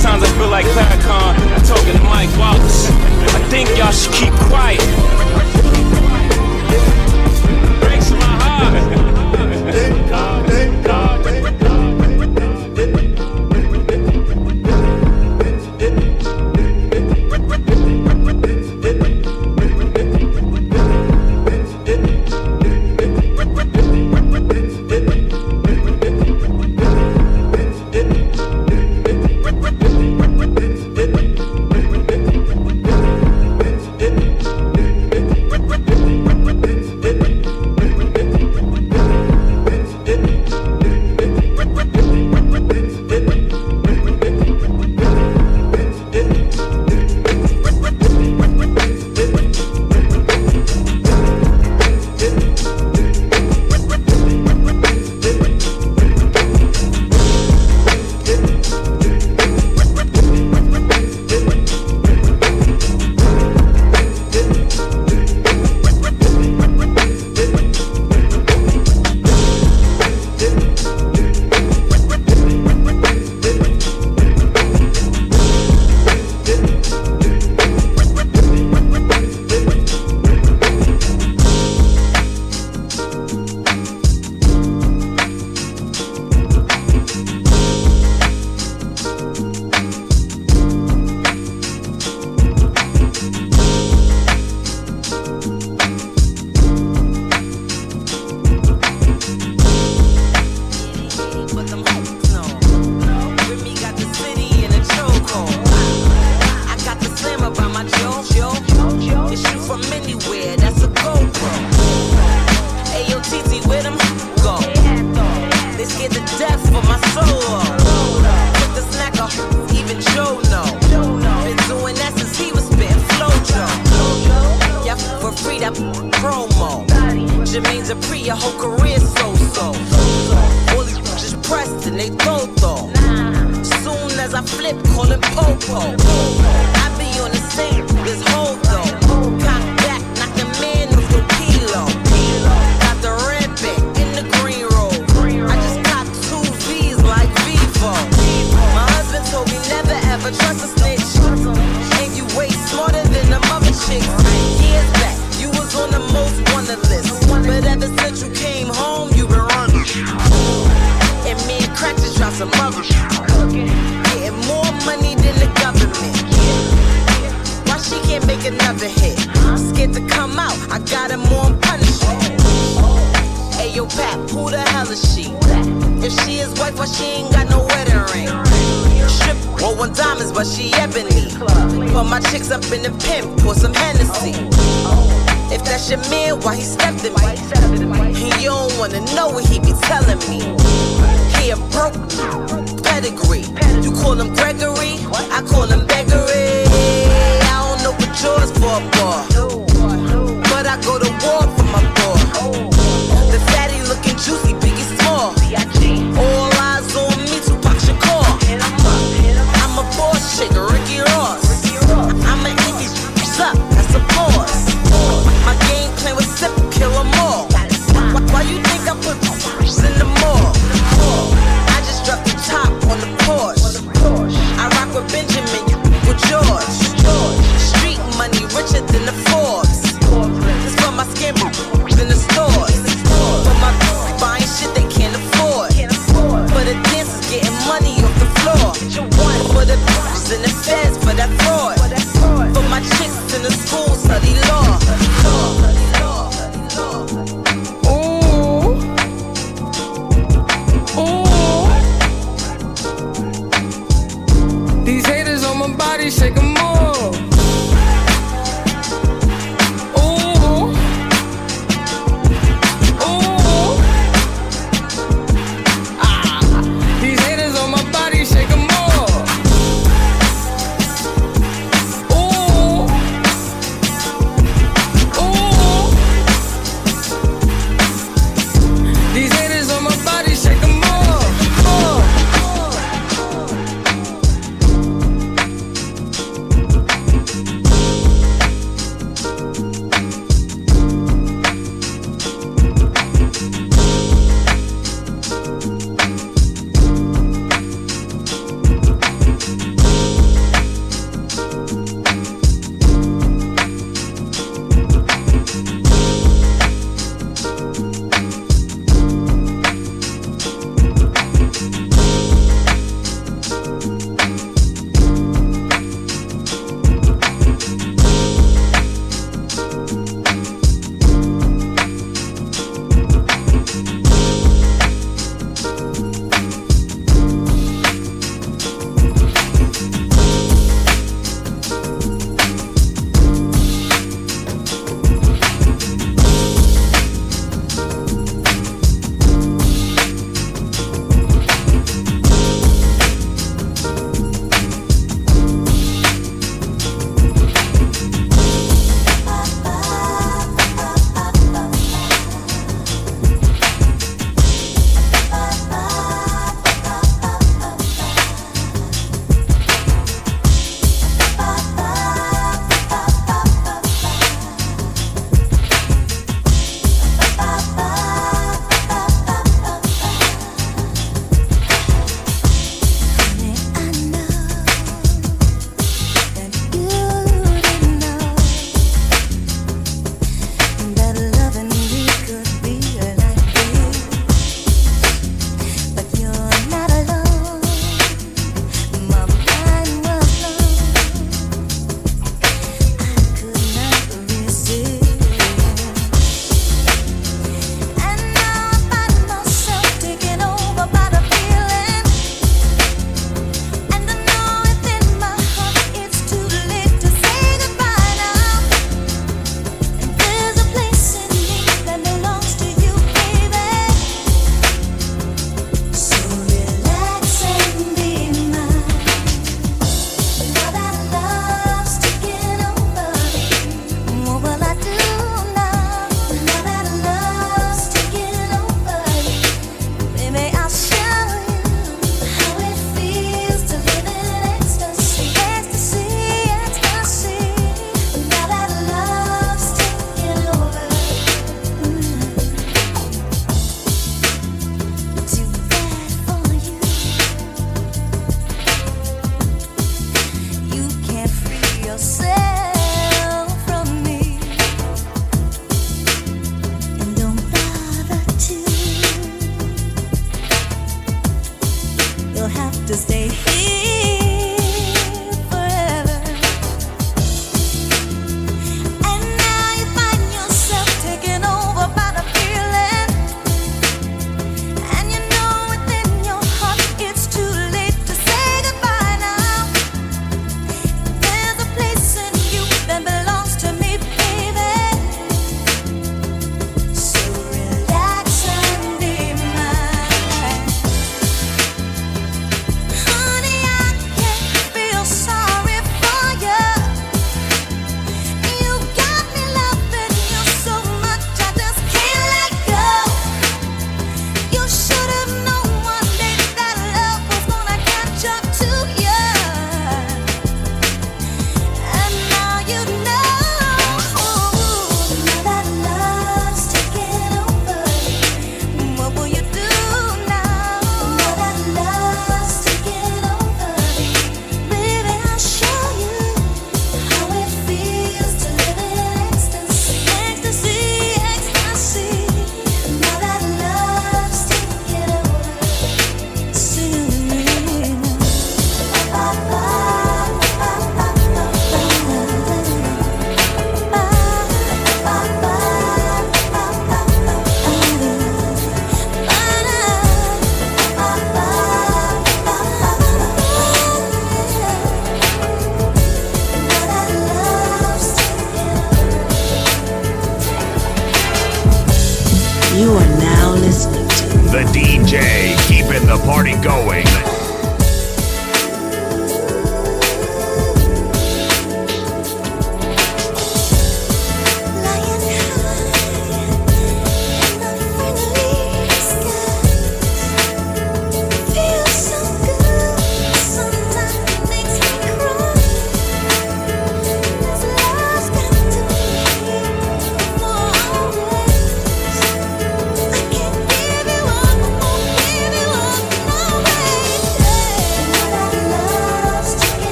Sometimes 0.00 0.24
I 0.24 0.38
feel 0.38 0.48
like 0.48 0.64
Farrakhan 0.64 1.68
talking 1.68 1.92
to 1.92 2.02
Mike 2.04 2.34
Wallace. 2.38 2.88
I 2.88 3.42
think 3.50 3.68
y'all 3.76 3.92
should 3.92 4.14
keep 4.14 4.32
quiet. 4.48 4.80
Breaks 7.82 8.10
my 8.10 8.24
heart. 8.40 8.50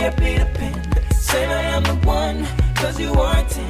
be 0.00 0.06
a 0.06 0.12
Peter 0.12 0.46
Pan. 0.54 1.12
Say 1.12 1.44
I'm 1.44 1.82
the 1.82 1.94
one, 2.06 2.46
cause 2.74 2.98
you 2.98 3.12
are 3.12 3.42
10. 3.48 3.69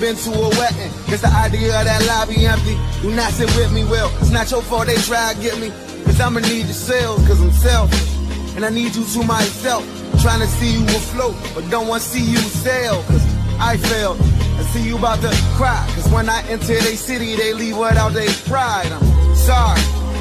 Been 0.00 0.16
to 0.16 0.30
a 0.30 0.48
wedding. 0.60 0.90
Cause 1.06 1.22
the 1.22 1.28
idea 1.28 1.78
of 1.78 1.84
that 1.84 2.04
lobby 2.06 2.46
empty, 2.46 2.76
do 3.02 3.14
not 3.14 3.32
sit 3.32 3.48
with 3.56 3.72
me, 3.72 3.84
well. 3.84 4.10
It's 4.20 4.30
not 4.30 4.50
your 4.50 4.62
fault 4.62 4.86
they 4.86 4.96
try 4.96 5.32
to 5.32 5.40
get 5.40 5.58
me. 5.58 5.70
Cause 6.04 6.20
I'ma 6.20 6.40
need 6.40 6.66
your 6.66 6.74
sales, 6.74 7.26
cause 7.26 7.40
I'm 7.40 7.52
selfish. 7.52 8.56
And 8.56 8.64
I 8.64 8.70
need 8.70 8.94
you 8.94 9.04
to 9.04 9.22
myself. 9.24 9.84
Trying 10.22 10.40
to 10.40 10.46
see 10.46 10.72
you 10.72 10.84
afloat, 10.84 11.36
but 11.54 11.68
don't 11.70 11.88
want 11.88 12.02
to 12.02 12.08
see 12.08 12.24
you 12.24 12.38
sail. 12.38 13.02
Cause 13.04 13.24
I 13.58 13.76
failed. 13.76 14.20
I 14.20 14.62
see 14.72 14.82
you 14.86 14.98
about 14.98 15.20
to 15.22 15.30
cry. 15.56 15.84
Cause 15.94 16.10
when 16.12 16.28
I 16.28 16.42
enter 16.48 16.74
they 16.74 16.96
city, 16.96 17.36
they 17.36 17.52
leave 17.52 17.76
without 17.76 18.12
their 18.12 18.28
pride. 18.46 18.90
I'm 18.90 19.36
sorry. 19.36 19.80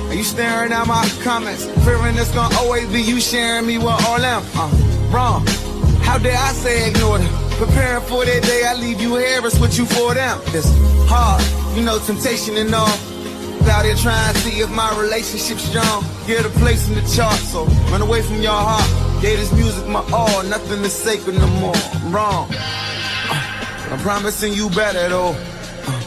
Are 0.10 0.14
you 0.14 0.24
staring 0.24 0.72
at 0.72 0.88
my 0.88 1.08
comments? 1.24 1.66
Fearing 1.84 2.16
it's 2.18 2.32
gonna 2.32 2.56
always 2.58 2.88
be 2.92 3.02
you 3.02 3.20
sharing 3.20 3.66
me 3.66 3.78
with 3.78 4.06
all 4.06 4.20
them. 4.20 4.44
Wrong. 5.12 5.46
How 6.04 6.18
dare 6.20 6.38
I 6.38 6.52
say 6.54 6.90
ignore 6.90 7.18
them? 7.18 7.35
Preparing 7.58 8.04
for 8.04 8.26
that 8.26 8.44
day, 8.44 8.66
I 8.68 8.74
leave 8.74 9.00
you 9.00 9.16
here, 9.16 9.40
it's 9.46 9.58
what 9.60 9.78
you 9.78 9.86
for 9.86 10.14
them. 10.14 10.42
It's 10.48 10.68
hard, 11.08 11.42
you 11.78 11.84
know, 11.84 12.00
temptation 12.00 12.58
and 12.58 12.74
all. 12.76 12.90
Out 13.68 13.84
here 13.84 13.96
trying 13.96 14.34
to 14.34 14.40
see 14.42 14.60
if 14.60 14.70
my 14.70 14.92
relationship's 15.00 15.64
strong. 15.64 16.06
Get 16.28 16.46
a 16.46 16.50
place 16.50 16.88
in 16.88 16.96
the 16.96 17.02
chart, 17.16 17.36
so 17.36 17.66
run 17.90 18.02
away 18.02 18.22
from 18.22 18.42
your 18.42 18.52
heart. 18.54 18.86
Gave 19.22 19.40
this 19.40 19.52
music 19.54 19.88
my 19.88 20.04
all, 20.12 20.44
nothing 20.44 20.84
is 20.84 20.94
sacred 20.94 21.38
no 21.38 21.48
more. 21.48 21.74
I'm 21.76 22.14
wrong. 22.14 22.48
Uh, 22.52 23.90
I'm 23.92 24.00
promising 24.00 24.54
you 24.54 24.70
better 24.70 25.08
though. 25.10 25.34
Uh, 25.88 26.04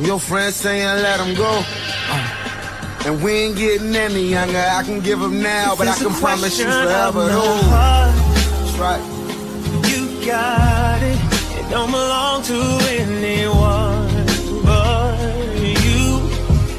your 0.00 0.20
friends 0.20 0.54
saying 0.54 0.84
let 0.84 1.16
them 1.16 1.34
go. 1.34 1.62
Uh, 1.64 3.02
and 3.06 3.22
we 3.22 3.32
ain't 3.32 3.56
getting 3.56 3.96
any 3.96 4.28
younger. 4.28 4.58
I 4.58 4.82
can 4.84 5.00
give 5.00 5.18
them 5.18 5.42
now, 5.42 5.74
but 5.76 5.88
I 5.88 5.96
can 5.96 6.12
promise 6.12 6.58
you 6.58 6.66
forever 6.66 7.26
though. 7.26 7.60
That's 7.70 8.78
right. 8.78 9.13
Got 10.26 11.02
it. 11.02 11.18
It 11.58 11.68
don't 11.70 11.90
belong 11.90 12.42
to 12.44 12.58
anyone 12.88 14.08
but 14.64 15.18
you. 15.60 16.18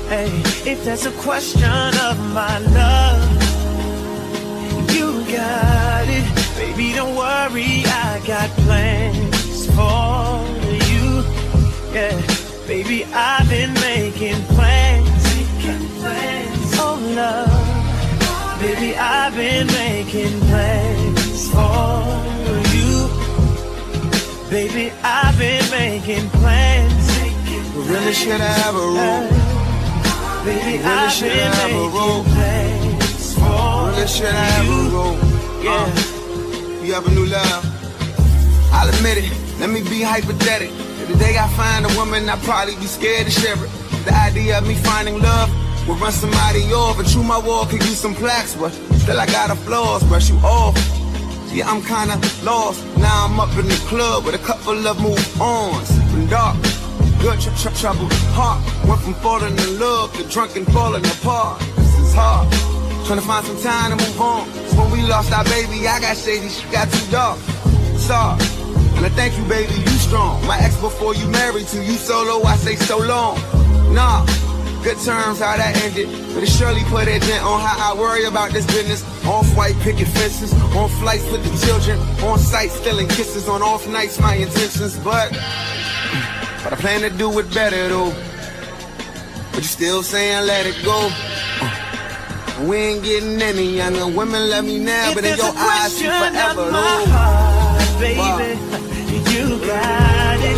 Hey, 0.10 0.32
if 0.72 0.84
that's 0.84 1.06
a 1.06 1.12
question 1.12 1.94
of 2.10 2.18
my 2.34 2.58
love, 2.58 3.22
you 4.92 5.24
got 5.32 6.08
it. 6.10 6.26
Baby, 6.58 6.94
don't 6.94 7.16
worry, 7.16 7.84
I 7.86 8.20
got 8.26 8.50
plans 8.66 9.68
for 9.68 10.42
you. 10.90 11.24
Yeah, 11.94 12.20
baby, 12.66 13.06
I've 13.14 13.48
been 13.48 13.74
making 13.76 14.42
plans. 14.56 15.24
Oh, 16.78 16.98
love. 17.16 18.60
Baby, 18.60 18.96
I've 18.96 19.36
been 19.36 19.68
making 19.68 20.40
plans 20.42 21.50
for 21.52 22.04
you. 22.60 22.65
Baby, 24.56 24.90
I've 25.04 25.38
been 25.38 25.70
making 25.70 26.30
plans. 26.30 27.06
We 27.76 27.82
really 27.92 28.14
should 28.14 28.40
have 28.40 28.74
a 28.74 28.78
rule. 28.80 29.28
Baby, 30.46 30.78
really 30.78 30.84
I've 30.86 31.12
should 31.12 31.28
been 31.28 31.52
have 31.52 31.72
a 31.72 31.74
making 31.74 31.92
rule. 31.92 32.24
plans 32.24 33.34
for 33.36 33.92
Really 33.92 34.08
should 34.08 34.32
have 34.32 34.66
a 34.66 34.80
rule. 34.96 35.20
Yeah. 35.62 35.84
Uh, 35.84 36.84
you 36.86 36.94
have 36.94 37.06
a 37.06 37.12
new 37.12 37.26
love. 37.26 37.66
I'll 38.72 38.88
admit 38.88 39.18
it. 39.18 39.60
Let 39.60 39.72
me 39.72 39.82
be 39.84 40.02
hypothetical. 40.02 40.74
If 41.02 41.10
the 41.10 41.18
day 41.18 41.38
I 41.38 41.50
find 41.50 41.86
a 41.86 41.90
woman, 41.98 42.30
I'd 42.30 42.42
probably 42.44 42.76
be 42.76 42.86
scared 42.86 43.26
to 43.26 43.32
share 43.32 43.62
it. 43.62 43.70
The 44.06 44.14
idea 44.14 44.60
of 44.60 44.66
me 44.66 44.76
finding 44.76 45.20
love 45.20 45.52
will 45.86 45.96
run 45.96 46.14
somebody 46.14 46.64
off. 46.72 46.98
And 46.98 47.06
true, 47.10 47.24
my 47.24 47.40
wall 47.40 47.66
could 47.66 47.84
use 47.84 48.00
some 48.00 48.16
plaques, 48.16 48.56
but 48.56 48.70
still 49.04 49.20
I 49.20 49.26
got 49.26 49.50
a 49.50 49.56
flaws. 49.58 50.02
Brush 50.06 50.30
you 50.30 50.38
off. 50.38 50.95
Yeah, 51.56 51.72
I'm 51.72 51.82
kinda 51.82 52.20
lost. 52.44 52.84
Now 52.98 53.24
I'm 53.24 53.40
up 53.40 53.58
in 53.58 53.66
the 53.70 53.80
club 53.88 54.26
with 54.26 54.36
a 54.36 54.44
couple 54.44 54.76
of 54.86 55.00
move 55.00 55.42
ons. 55.42 55.88
From 56.12 56.28
dark, 56.28 56.58
good 57.22 57.40
tr- 57.40 57.56
tr- 57.56 57.76
troubled 57.80 58.12
heart. 58.36 58.60
Went 58.86 59.00
from 59.00 59.14
falling 59.24 59.58
in 59.58 59.80
love 59.80 60.12
to 60.18 60.24
drunk 60.24 60.58
and 60.58 60.68
falling 60.74 61.06
apart. 61.06 61.62
This 61.78 61.98
is 62.00 62.14
hard. 62.14 62.52
Trying 63.06 63.20
to 63.22 63.26
find 63.26 63.46
some 63.48 63.62
time 63.62 63.98
to 63.98 64.04
move 64.04 64.20
on. 64.20 64.44
When 64.76 64.92
we 64.92 65.02
lost 65.04 65.32
our 65.32 65.46
baby, 65.46 65.88
I 65.88 66.02
got 66.02 66.18
shady, 66.18 66.50
she 66.50 66.68
got 66.74 66.92
too 66.92 67.10
dark. 67.10 67.40
Sorry. 67.96 68.36
And 68.98 69.06
I 69.06 69.10
thank 69.16 69.38
you, 69.38 69.46
baby, 69.46 69.76
you 69.76 69.96
strong. 70.08 70.46
My 70.46 70.60
ex 70.60 70.76
before 70.82 71.16
you 71.16 71.26
married 71.30 71.68
to 71.68 71.82
you 71.82 71.94
solo, 71.96 72.44
I 72.44 72.58
say 72.58 72.76
so 72.76 72.98
long. 72.98 73.40
Nah, 73.94 74.26
good 74.86 75.00
terms 75.00 75.40
how 75.40 75.58
that 75.58 75.74
ended. 75.84 76.08
But 76.36 76.44
it 76.44 76.50
surely 76.50 76.84
put 76.94 77.08
a 77.08 77.18
dent 77.18 77.44
on 77.44 77.60
how 77.60 77.94
I 77.94 78.00
worry 78.00 78.26
about 78.26 78.52
this 78.52 78.68
business. 78.68 79.02
Off-white 79.26 79.76
picket 79.82 80.08
fences, 80.10 80.54
on 80.78 80.90
flights 81.02 81.26
with 81.32 81.42
the 81.44 81.66
children, 81.66 81.98
on 82.24 82.38
site 82.38 82.70
stealing 82.70 83.08
kisses, 83.08 83.50
on 83.50 83.64
off 83.64 83.88
nights 83.88 84.20
my 84.20 84.36
intentions. 84.36 84.96
But, 85.00 85.32
but 86.64 86.72
I 86.72 86.76
plan 86.78 87.02
to 87.02 87.10
do 87.10 87.28
it 87.40 87.52
better 87.52 87.90
though. 87.90 88.14
But 89.52 89.64
you 89.66 89.70
still 89.80 90.04
saying 90.04 90.46
let 90.46 90.68
it 90.68 90.78
go. 90.86 91.10
Uh, 91.62 92.66
we 92.70 92.78
ain't 92.78 93.04
getting 93.04 93.42
any 93.42 93.78
younger. 93.78 94.06
Women 94.06 94.52
love 94.52 94.66
me 94.66 94.78
now, 94.78 95.10
If 95.10 95.16
but 95.16 95.26
in 95.26 95.36
your 95.36 95.54
eyes, 95.58 95.94
of 95.96 96.06
forever 96.06 96.72
my 96.72 97.06
heart, 97.10 98.00
baby, 98.00 98.60
you 99.34 99.58
got. 99.66 100.40
It 100.42 100.55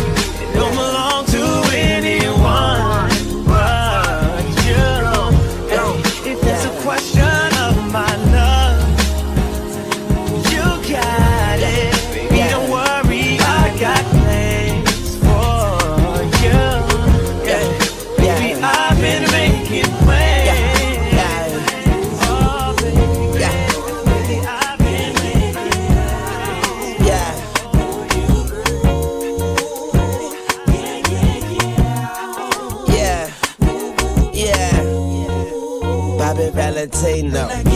Get 37.22 37.67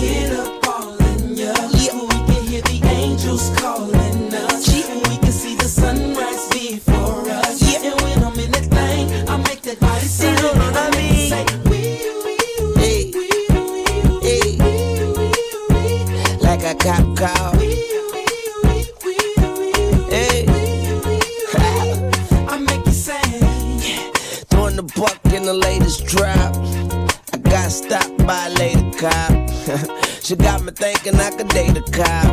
she 30.32 30.36
got 30.36 30.64
me 30.64 30.72
thinking 30.72 31.16
I 31.16 31.30
could 31.30 31.48
date 31.48 31.76
a 31.76 31.82
cop. 31.92 32.24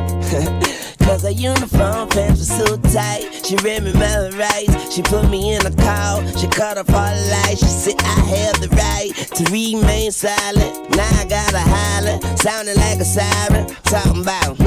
Cause 1.04 1.24
her 1.24 1.32
uniform 1.32 2.08
pants 2.08 2.40
were 2.40 2.66
so 2.66 2.78
tight. 2.94 3.42
She 3.46 3.58
read 3.58 3.84
me 3.84 3.92
my 3.92 4.30
rights. 4.38 4.94
She 4.94 5.02
put 5.02 5.30
me 5.30 5.54
in 5.54 5.66
a 5.66 5.72
call. 5.76 6.26
She 6.38 6.48
cut 6.48 6.78
off 6.78 6.90
all 6.94 7.14
the 7.14 7.42
lights. 7.44 7.60
She 7.60 7.66
said 7.66 8.02
I 8.02 8.20
have 8.36 8.62
the 8.62 8.70
right 8.70 9.12
to 9.36 9.44
remain 9.52 10.14
silent. 10.14 10.96
Now 10.96 11.10
I 11.20 11.26
gotta 11.28 11.60
holler. 11.60 12.38
Sounding 12.38 12.78
like 12.78 13.00
a 13.00 13.06
siren. 13.06 13.68
Talking 13.84 14.22
about. 14.22 14.58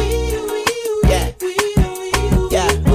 Yeah. 1.09 1.33
Yeah 2.51 2.92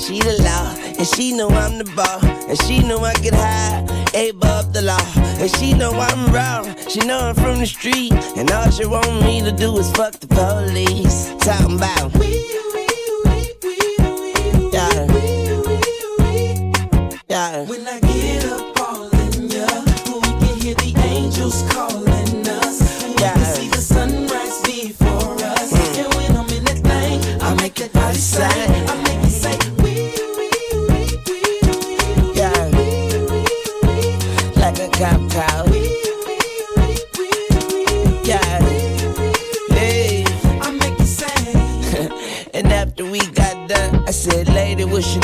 she 0.00 0.20
the 0.20 0.42
law, 0.42 0.74
and 0.98 1.06
she 1.06 1.32
know 1.32 1.48
I'm 1.48 1.78
the 1.78 1.84
ball, 1.94 2.24
and 2.48 2.58
she 2.62 2.80
know 2.80 3.04
I 3.04 3.12
get 3.14 3.34
high, 3.34 3.80
above 4.28 4.72
the 4.72 4.82
law, 4.82 4.98
and 5.38 5.50
she 5.56 5.74
know 5.74 5.90
I'm 5.92 6.32
wrong, 6.32 6.74
she 6.88 7.00
know 7.00 7.18
I'm 7.18 7.34
from 7.34 7.58
the 7.58 7.66
street, 7.66 8.12
and 8.36 8.50
all 8.50 8.70
she 8.70 8.86
want 8.86 9.22
me 9.22 9.42
to 9.42 9.52
do 9.52 9.76
is 9.76 9.90
fuck 9.92 10.14
the 10.14 10.26
police, 10.26 11.34
talking 11.44 11.76
about 11.76 12.12
we, 12.14 12.28
we, 12.74 12.86
we, 13.24 13.52
we, 13.62 13.96
we, 14.00 14.70
yeah. 14.72 15.06
we, 15.06 15.20
we, 15.68 15.78
we, 16.18 17.20
yeah. 17.28 17.64
When 17.66 17.86
I 17.86 18.00
get 18.00 18.44
up 18.46 18.80
all 18.80 19.10
in 19.10 19.50
ya, 19.50 19.66
we 20.06 20.20
can 20.40 20.60
hear 20.60 20.74
the 20.74 20.94
angels 21.04 21.62
calling. 21.70 22.09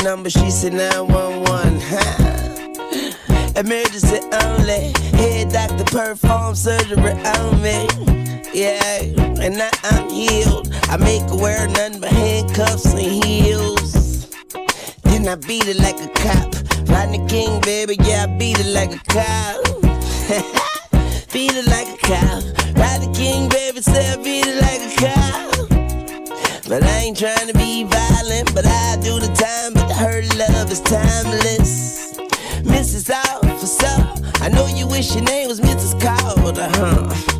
Number? 0.07 0.29
She 0.29 0.49
said 0.49 0.71
911. 0.71 1.81
Huh? 1.83 3.59
Emergency 3.59 4.19
only. 4.45 4.93
Head 5.19 5.51
doctor 5.51 5.83
perform 5.83 6.55
surgery 6.55 7.11
on 7.35 7.61
me. 7.61 7.89
Yeah, 8.53 9.01
and 9.43 9.57
now 9.57 9.69
I'm 9.83 10.09
healed. 10.09 10.73
I 10.83 10.95
make 10.95 11.23
her 11.23 11.35
wear 11.35 11.67
nothing 11.67 11.99
but 11.99 12.09
handcuffs 12.09 12.93
and 12.93 13.01
heels. 13.01 14.29
Then 15.03 15.27
I 15.27 15.35
beat 15.35 15.67
it 15.67 15.75
like 15.75 15.99
a 15.99 16.07
cop. 16.23 16.55
Rodney 16.87 17.19
King, 17.27 17.59
baby, 17.59 17.97
yeah, 18.01 18.27
I 18.29 18.37
beat 18.37 18.59
it 18.59 18.67
like 18.67 18.93
a 18.95 19.01
cop. 19.11 19.59
beat 21.33 21.51
it 21.53 21.67
like 21.67 21.89
a 21.95 21.97
cow. 21.97 22.39
Rodney 22.81 23.13
King, 23.13 23.49
baby, 23.49 23.81
say 23.81 24.13
I 24.13 24.15
beat 24.23 24.45
it 24.47 24.61
like 24.61 24.81
a 24.89 24.95
cow. 24.95 25.76
But 26.67 26.83
I 26.83 26.97
ain't 26.97 27.17
trying 27.17 27.47
to 27.47 27.53
be 27.53 27.85
violent, 27.85 28.53
but 28.53 28.65
I 28.67 28.97
do 29.01 29.19
the 29.21 29.27
time. 29.27 29.73
But 29.73 29.89
her 29.95 30.21
love 30.35 30.69
is 30.69 30.81
timeless. 30.81 32.17
Mrs. 32.63 33.09
Officer, 33.09 34.43
I 34.43 34.49
know 34.49 34.67
you 34.67 34.85
wish 34.85 35.15
your 35.15 35.23
name 35.23 35.47
was 35.47 35.61
Mrs. 35.61 35.99
Carter, 36.01 36.67
huh? 36.73 37.37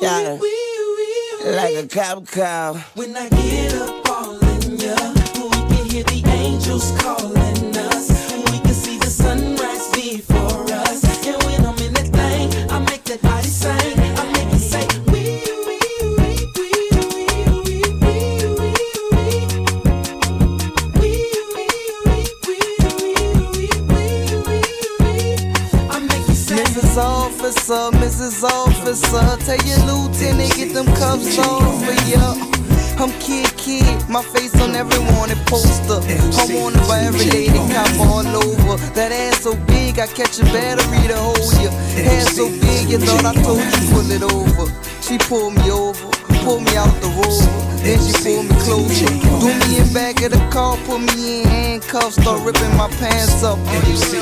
Yeah. 0.00 0.38
Like 1.44 1.74
a 1.76 1.86
cop 1.86 2.26
cow. 2.28 2.74
When 2.94 3.14
I 3.14 3.28
get 3.28 3.74
up 3.74 4.08
all 4.08 4.32
in 4.32 4.78
ya, 4.78 4.96
we 5.34 5.50
can 5.50 5.90
hear 5.90 6.04
the 6.04 6.22
angels 6.26 6.92
calling 6.98 7.73
Officer, 27.54 27.96
Mrs. 27.98 28.42
Officer, 28.42 29.44
tell 29.44 29.66
your 29.66 29.78
lieutenant 29.86 30.54
get 30.56 30.74
them 30.74 30.86
cuffs 30.96 31.38
off 31.38 31.84
for 31.84 31.94
ya. 32.10 32.34
I'm 32.98 33.10
Kidd, 33.20 33.56
Kidd, 33.56 34.08
my 34.08 34.22
face 34.22 34.54
on 34.60 34.74
every 34.74 34.98
wanted 35.14 35.38
poster. 35.46 36.02
I'm 36.02 36.54
wanted 36.54 36.86
by 36.88 36.98
every 37.00 37.30
lady 37.30 37.58
cop 37.72 37.88
all 38.00 38.26
over. 38.26 38.76
That 38.94 39.12
ass 39.12 39.42
so 39.42 39.54
big, 39.66 39.98
I 40.00 40.06
catch 40.08 40.40
a 40.40 40.44
battery 40.44 41.06
to 41.08 41.16
hold 41.16 41.54
ya. 41.62 41.70
Hair 41.94 42.20
so 42.22 42.48
big, 42.48 42.90
you 42.90 42.98
thought 42.98 43.24
I 43.24 43.34
told 43.42 43.62
you 43.62 43.86
pull 43.94 44.10
it 44.10 44.22
over. 44.22 44.66
She 45.00 45.16
pulled 45.18 45.54
me 45.54 45.70
over, 45.70 46.10
pulled 46.42 46.64
me 46.64 46.74
out 46.76 46.92
the 47.00 47.08
rover. 47.14 47.54
Then 47.86 48.00
she 48.02 48.12
pulled 48.24 48.50
me 48.50 48.56
closer. 48.66 49.06
Threw 49.40 49.54
me 49.54 49.78
in 49.78 49.92
back 49.94 50.20
of 50.22 50.32
the 50.32 50.42
car, 50.50 50.76
put 50.86 51.00
me 51.00 51.42
in 51.42 51.48
handcuffs, 51.48 52.16
start 52.16 52.42
ripping 52.44 52.76
my 52.76 52.88
pants 52.98 53.44
up. 53.44 53.58
MC 53.68 54.18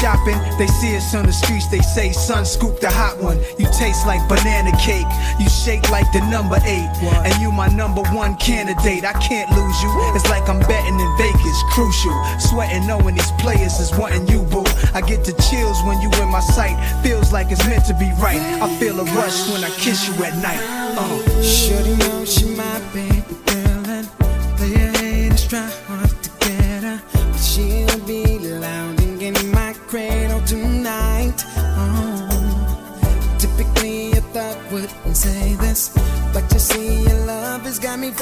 shopping, 0.00 0.38
they 0.58 0.66
see 0.66 0.96
us 0.96 1.14
on 1.14 1.26
the 1.26 1.32
streets, 1.32 1.68
they 1.68 1.80
say, 1.80 2.12
son, 2.12 2.44
scoop 2.44 2.80
the 2.80 2.90
hot 2.90 3.18
one. 3.18 3.38
You 3.58 3.66
taste 3.72 4.06
like 4.06 4.20
banana 4.28 4.72
cake, 4.78 5.06
you 5.38 5.48
shake 5.48 5.90
like 5.90 6.10
the 6.12 6.20
number 6.30 6.58
eight. 6.64 6.90
And 7.24 7.34
you 7.40 7.52
my 7.52 7.68
number 7.68 8.02
one 8.12 8.36
candidate, 8.36 9.04
I 9.04 9.12
can't 9.20 9.50
lose 9.50 9.82
you. 9.82 9.90
It's 10.14 10.28
like 10.28 10.48
I'm 10.48 10.60
betting 10.60 10.98
in 10.98 11.10
Vegas, 11.16 11.58
crucial. 11.72 12.16
Sweating 12.38 12.86
knowing 12.86 13.14
these 13.14 13.32
players 13.38 13.78
is 13.80 13.92
wanting 13.98 14.26
you, 14.28 14.42
boo. 14.42 14.64
I 14.94 15.00
get 15.00 15.24
the 15.24 15.32
chills 15.50 15.78
when 15.84 16.00
you 16.00 16.10
in 16.22 16.28
my 16.30 16.40
sight, 16.40 16.76
feels 17.02 17.32
like 17.32 17.50
it's 17.50 17.64
meant 17.66 17.84
to 17.86 17.94
be 17.94 18.10
right. 18.20 18.40
I 18.60 18.68
feel 18.78 18.98
a 18.98 19.04
rush 19.16 19.50
when 19.50 19.64
I 19.64 19.70
kiss 19.70 20.08
you 20.08 20.24
at 20.24 20.36
night. 20.42 20.60
Uh. 20.96 21.42
Shorty 21.42 21.96
know 21.96 22.24
she 22.24 22.54
my 22.54 22.80
baby 22.92 23.21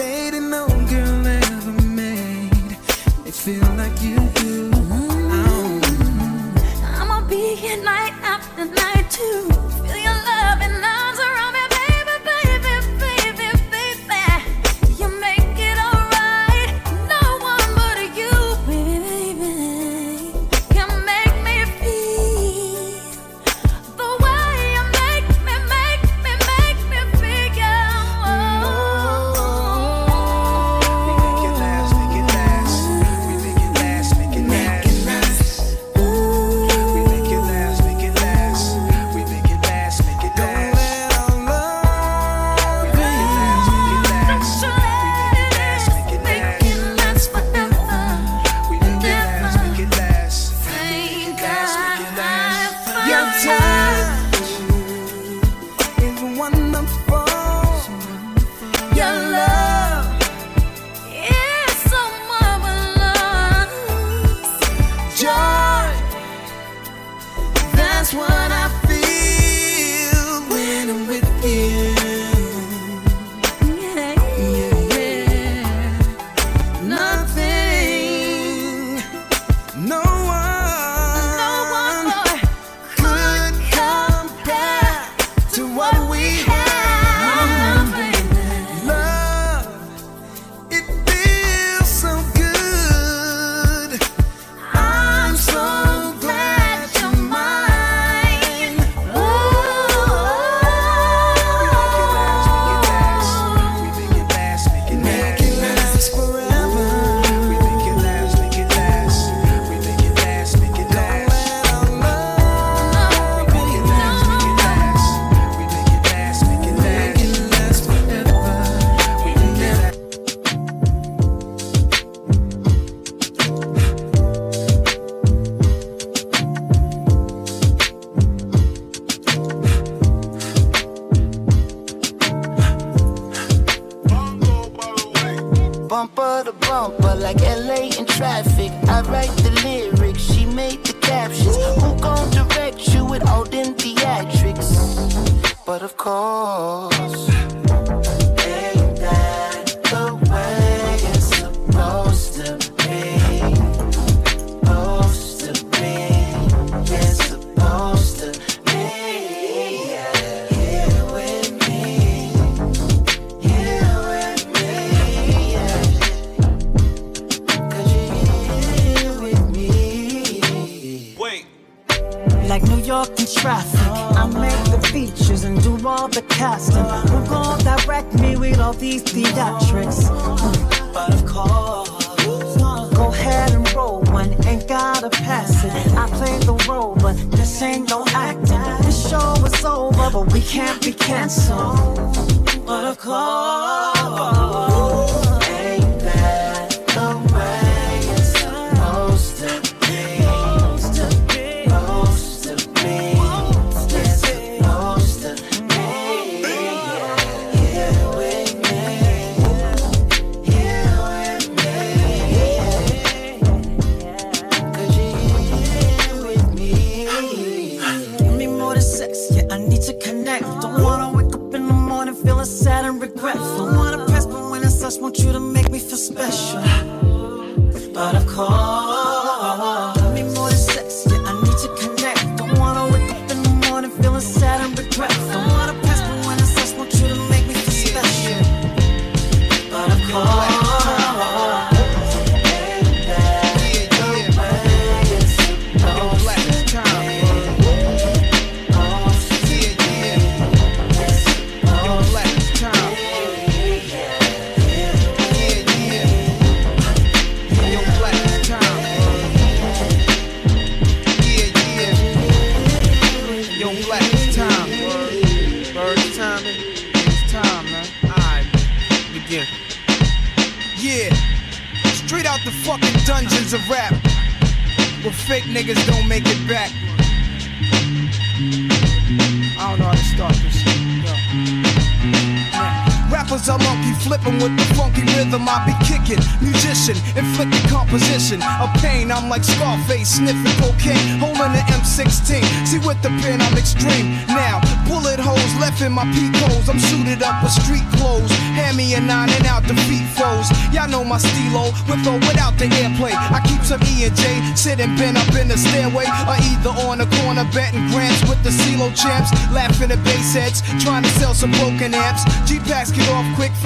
fading. 0.01 0.49
No 0.49 0.80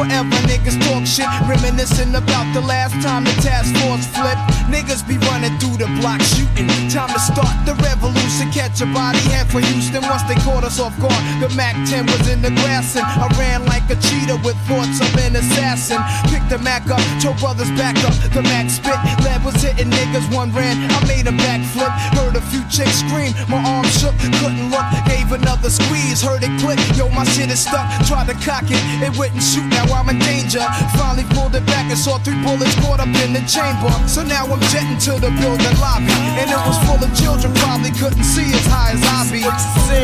forever, 0.04 0.36
niggas 0.44 0.76
talk 0.84 1.06
shit, 1.06 1.28
reminiscing 1.48 2.14
about 2.14 2.46
the 2.52 2.60
last 2.60 2.94
time 3.02 3.24
the 3.24 3.34
task 3.40 3.72
force 3.80 4.06
flipped. 4.12 4.44
Niggas 4.68 5.06
be 5.06 5.16
running 5.28 5.56
through 5.58 5.76
the 5.80 5.88
block 6.00 6.20
shooting. 6.20 6.68
Time 6.90 7.08
to 7.08 7.20
start 7.20 7.54
the 7.64 7.74
revolution, 7.80 8.50
catch 8.52 8.80
a 8.80 8.86
body 8.92 9.18
head 9.32 9.48
for 9.48 9.60
Houston. 9.60 10.02
Once 10.08 10.22
they 10.24 10.36
caught 10.44 10.64
us 10.64 10.78
off 10.80 10.94
guard, 11.00 11.22
the 11.40 11.48
Mac 11.56 11.74
10 11.88 12.06
was 12.06 12.28
in 12.28 12.42
the 12.42 12.50
grass 12.62 12.96
and 12.96 13.06
I 13.06 13.28
ran 13.38 13.64
like 13.66 13.88
a 13.88 13.96
cheetah 13.96 14.40
with 14.44 14.56
thoughts 14.68 15.00
of 15.00 15.10
an 15.24 15.36
assassin. 15.36 16.00
Picked 16.28 16.50
the 16.50 16.58
Mac 16.58 16.88
up, 16.90 17.00
Joe 17.20 17.34
brothers 17.40 17.70
back 17.72 17.96
up. 18.04 18.14
The 18.32 18.42
Mac 18.42 18.68
spit, 18.68 18.98
lead 19.24 19.44
was 19.44 19.56
hitting 19.62 19.90
niggas. 19.90 20.26
One 20.34 20.52
ran, 20.52 20.76
I 20.90 20.98
made 21.06 21.26
a 21.26 21.34
backflip. 21.34 21.92
Heard 22.18 22.36
a 22.36 22.44
few 22.52 22.62
chicks 22.68 23.00
scream, 23.00 23.32
my 23.48 23.60
arm 23.62 23.86
shook, 23.86 24.16
couldn't 24.40 24.70
look. 24.70 24.84
Gave 25.24 25.40
another 25.40 25.70
squeeze, 25.70 26.20
heard 26.20 26.42
it 26.42 26.52
click. 26.60 26.76
Yo, 26.96 27.08
my 27.08 27.24
shit 27.24 27.48
is 27.48 27.60
stuck. 27.60 27.88
Tried 28.04 28.28
to 28.28 28.36
cock 28.44 28.68
it, 28.68 28.80
it 29.00 29.16
wouldn't 29.16 29.40
shoot. 29.40 29.64
Now 29.72 29.88
I'm 29.96 30.08
in 30.12 30.18
danger. 30.18 30.60
Finally 31.00 31.24
pulled 31.32 31.54
it 31.54 31.64
back 31.64 31.88
and 31.88 31.96
saw 31.96 32.18
three 32.18 32.36
bullets 32.44 32.74
caught 32.84 33.00
up 33.00 33.08
in 33.24 33.32
the 33.32 33.40
chamber. 33.48 33.88
So 34.04 34.20
now 34.22 34.44
I'm 34.44 34.60
jetting 34.68 35.00
to 35.08 35.16
the 35.16 35.32
building 35.40 35.76
lobby, 35.80 36.12
and 36.36 36.50
it 36.50 36.60
was 36.68 36.76
full 36.84 37.00
of 37.00 37.08
children. 37.16 37.54
Probably 37.64 37.92
couldn't 37.96 38.24
see 38.24 38.52
as 38.52 38.66
high 38.68 38.92
as 38.92 39.00
I 39.00 39.24
be. 39.32 39.40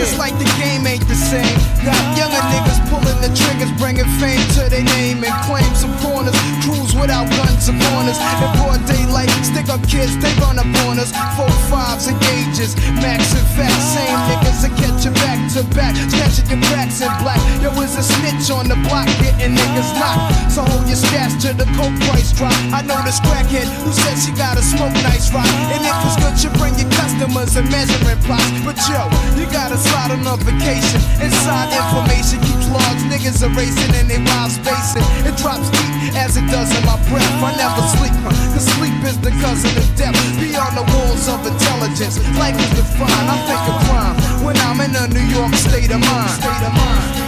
It's 0.01 0.17
like 0.17 0.33
the 0.41 0.49
game 0.57 0.89
ain't 0.89 1.05
the 1.05 1.19
same. 1.19 1.59
Got 1.85 2.01
younger 2.17 2.41
niggas 2.57 2.81
pulling 2.89 3.21
the 3.21 3.29
triggers, 3.37 3.73
bringing 3.77 4.09
fame 4.17 4.41
to 4.57 4.73
their 4.73 4.85
name 4.97 5.21
and 5.21 5.37
claim 5.45 5.69
some 5.77 5.93
corners. 6.01 6.37
Crews 6.65 6.97
without 6.97 7.29
guns 7.37 7.69
or 7.69 7.77
corners. 7.77 8.17
In 8.17 8.49
broad 8.57 8.81
daylight, 8.89 9.29
stick 9.45 9.69
up 9.69 9.85
kids, 9.85 10.17
they 10.17 10.33
run 10.41 10.57
up 10.57 10.71
on 10.89 10.97
us. 10.97 11.13
Four 11.37 11.53
fives 11.69 12.09
and 12.09 12.17
gauges, 12.25 12.73
max 13.05 13.37
and 13.37 13.49
fat. 13.53 13.77
Same 13.85 14.17
niggas 14.33 14.65
that 14.65 14.73
back 15.09 15.41
to 15.57 15.65
back, 15.73 15.97
snatching 16.13 16.45
your 16.53 16.61
cracks 16.69 17.01
in 17.01 17.09
black. 17.25 17.41
Yo, 17.65 17.73
is 17.81 17.97
a 17.97 18.05
snitch 18.05 18.53
on 18.53 18.69
the 18.69 18.77
block, 18.85 19.09
getting 19.25 19.57
niggas 19.57 19.97
knocked. 19.97 20.53
So 20.53 20.61
hold 20.61 20.85
your 20.85 21.01
stash 21.01 21.41
till 21.41 21.57
the 21.57 21.65
coke 21.73 21.97
price 22.05 22.37
drop. 22.37 22.53
I 22.69 22.85
know 22.85 23.01
this 23.09 23.17
crackhead 23.25 23.65
who 23.81 23.93
said 23.97 24.21
she 24.21 24.33
gotta 24.37 24.61
smoke 24.61 24.93
nice 25.01 25.33
rock. 25.33 25.49
And 25.73 25.81
if 25.81 25.97
it's 26.05 26.21
good, 26.21 26.37
you 26.45 26.51
bring 26.61 26.77
your 26.77 26.91
customers 26.93 27.57
and 27.57 27.65
measuring 27.73 28.21
plots. 28.29 28.45
But 28.61 28.77
yo, 28.93 29.09
you 29.41 29.49
gotta 29.49 29.81
slide 29.81 30.13
on 30.13 30.21
a 30.29 30.37
vacation. 30.37 31.01
Inside 31.25 31.73
information 31.73 32.45
keeps 32.45 32.69
logs, 32.69 33.01
niggas 33.09 33.41
are 33.41 33.55
racing 33.57 33.97
and 33.97 34.05
they 34.05 34.21
wild 34.21 34.53
spacing. 34.53 35.07
It 35.25 35.33
drops 35.41 35.73
deep 35.73 36.13
as 36.13 36.37
it 36.37 36.45
does 36.53 36.69
in 36.77 36.85
my 36.85 37.01
breath. 37.09 37.25
I 37.41 37.57
never 37.57 37.85
sleep, 37.97 38.13
huh, 38.21 38.37
cause 38.53 38.69
sleep 38.77 38.97
is 39.09 39.17
the 39.25 39.33
cousin 39.41 39.73
of 39.81 39.89
death. 39.97 40.19
Beyond 40.37 40.77
the 40.77 40.85
walls 40.93 41.25
of 41.25 41.41
intelligence, 41.49 42.21
life 42.37 42.59
is 42.61 42.73
defined. 42.77 43.29
I 43.33 43.37
think 43.49 43.63
of 43.65 43.79
crime 43.89 44.40
when 44.45 44.57
I'm 44.59 44.81
in 44.81 44.95
a 44.97 45.07
New 45.09 45.21
York 45.21 45.55
state 45.55 45.91
of 45.91 46.01
mind. 46.01 46.31
State 46.31 46.67
of 46.67 46.75
mind. 46.75 47.20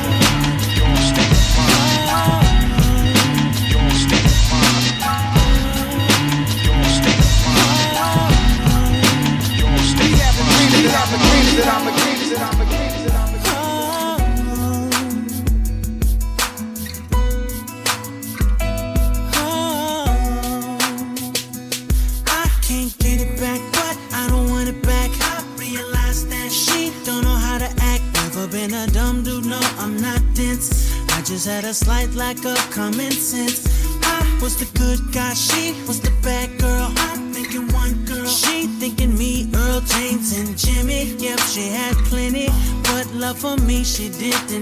She 44.02 44.08
didn't 44.08 44.61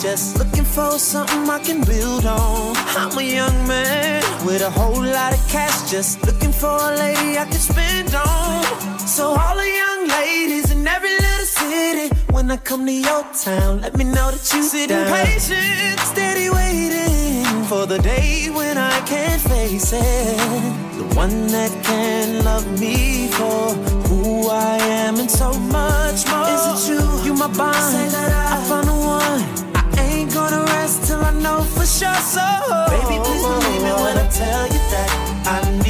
Just 0.00 0.38
looking 0.38 0.64
for 0.64 0.92
something 0.98 1.50
I 1.50 1.58
can 1.58 1.84
build 1.84 2.24
on. 2.24 2.74
I'm 2.96 3.18
a 3.18 3.22
young 3.22 3.68
man 3.68 4.22
with 4.46 4.62
a 4.62 4.70
whole 4.70 5.04
lot 5.04 5.34
of 5.34 5.48
cash. 5.50 5.90
Just 5.90 6.24
looking 6.24 6.52
for 6.52 6.74
a 6.74 6.96
lady 6.96 7.36
I 7.36 7.44
can 7.44 7.60
spend 7.60 8.14
on. 8.14 8.98
So, 9.00 9.36
all 9.38 9.56
the 9.56 9.68
young 9.68 10.08
ladies 10.08 10.70
in 10.70 10.88
every 10.88 11.12
little 11.12 11.44
city, 11.44 12.08
when 12.30 12.50
I 12.50 12.56
come 12.56 12.86
to 12.86 12.92
your 12.92 13.26
town, 13.44 13.82
let 13.82 13.94
me 13.94 14.04
know 14.04 14.30
that 14.30 14.50
you 14.54 14.62
sit 14.62 14.88
down. 14.88 15.06
patient, 15.12 16.00
steady 16.00 16.48
waiting 16.48 17.64
for 17.64 17.84
the 17.84 17.98
day 17.98 18.48
when 18.48 18.78
I 18.78 19.00
can 19.02 19.38
face 19.38 19.92
it. 19.92 20.38
The 20.96 21.14
one 21.14 21.46
that 21.48 21.72
can 21.84 22.42
love 22.42 22.64
me 22.80 23.28
for 23.28 23.74
who 24.08 24.48
I 24.48 24.78
am 24.78 25.18
and 25.20 25.30
so 25.30 25.52
much 25.52 26.26
more. 26.30 26.48
Is 26.48 26.88
it 26.88 26.92
you? 26.94 27.24
You 27.26 27.34
my 27.34 27.48
bond. 27.48 27.76
Say 27.76 28.08
that 28.08 28.32
I, 28.32 28.56
I 28.56 28.64
found 28.66 28.88
the 28.88 28.94
one 28.94 29.59
gonna 30.34 30.62
rest 30.64 31.04
till 31.06 31.20
I 31.20 31.32
know 31.32 31.62
for 31.62 31.86
sure. 31.86 32.20
So, 32.34 32.46
baby, 32.88 33.18
please 33.24 33.42
believe 33.42 33.82
me 33.82 33.92
when 34.02 34.16
I 34.18 34.26
tell 34.28 34.66
you 34.66 34.80
that 34.92 35.10
I 35.46 35.78
need. 35.82 35.89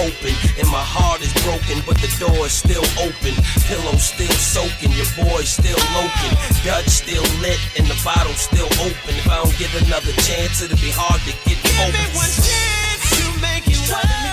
Hoping. 0.00 0.36
And 0.56 0.68
my 0.72 0.80
heart 0.80 1.20
is 1.20 1.32
broken, 1.44 1.84
but 1.84 2.00
the 2.00 2.08
door 2.16 2.48
is 2.48 2.56
still 2.56 2.84
open. 3.04 3.36
Pillow 3.68 3.96
still 4.00 4.36
soaking, 4.40 4.92
your 4.96 5.10
boy 5.20 5.44
still 5.44 5.80
loking. 5.92 6.32
Dutch 6.64 6.88
still 6.88 7.26
lit, 7.44 7.60
and 7.76 7.84
the 7.86 7.98
bottle 8.00 8.32
still 8.32 8.70
open. 8.80 9.12
If 9.20 9.28
I 9.28 9.44
don't 9.44 9.56
get 9.60 9.70
another 9.84 10.12
chance, 10.24 10.64
it'll 10.64 10.80
be 10.80 10.92
hard 10.92 11.20
to 11.28 11.32
get 11.44 11.60
focused. 11.76 12.16
one 12.16 12.34
chance 12.48 13.04
to 13.20 13.24
make 13.44 13.66
it 13.68 13.80
work. 13.92 14.29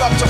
Up 0.00 0.16
to 0.16 0.29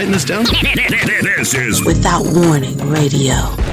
writing 0.00 0.12
this 0.12 0.24
down? 0.24 0.44
This 1.36 1.52
is 1.52 1.84
Without 1.84 2.24
Warning 2.24 2.78
Radio. 2.88 3.69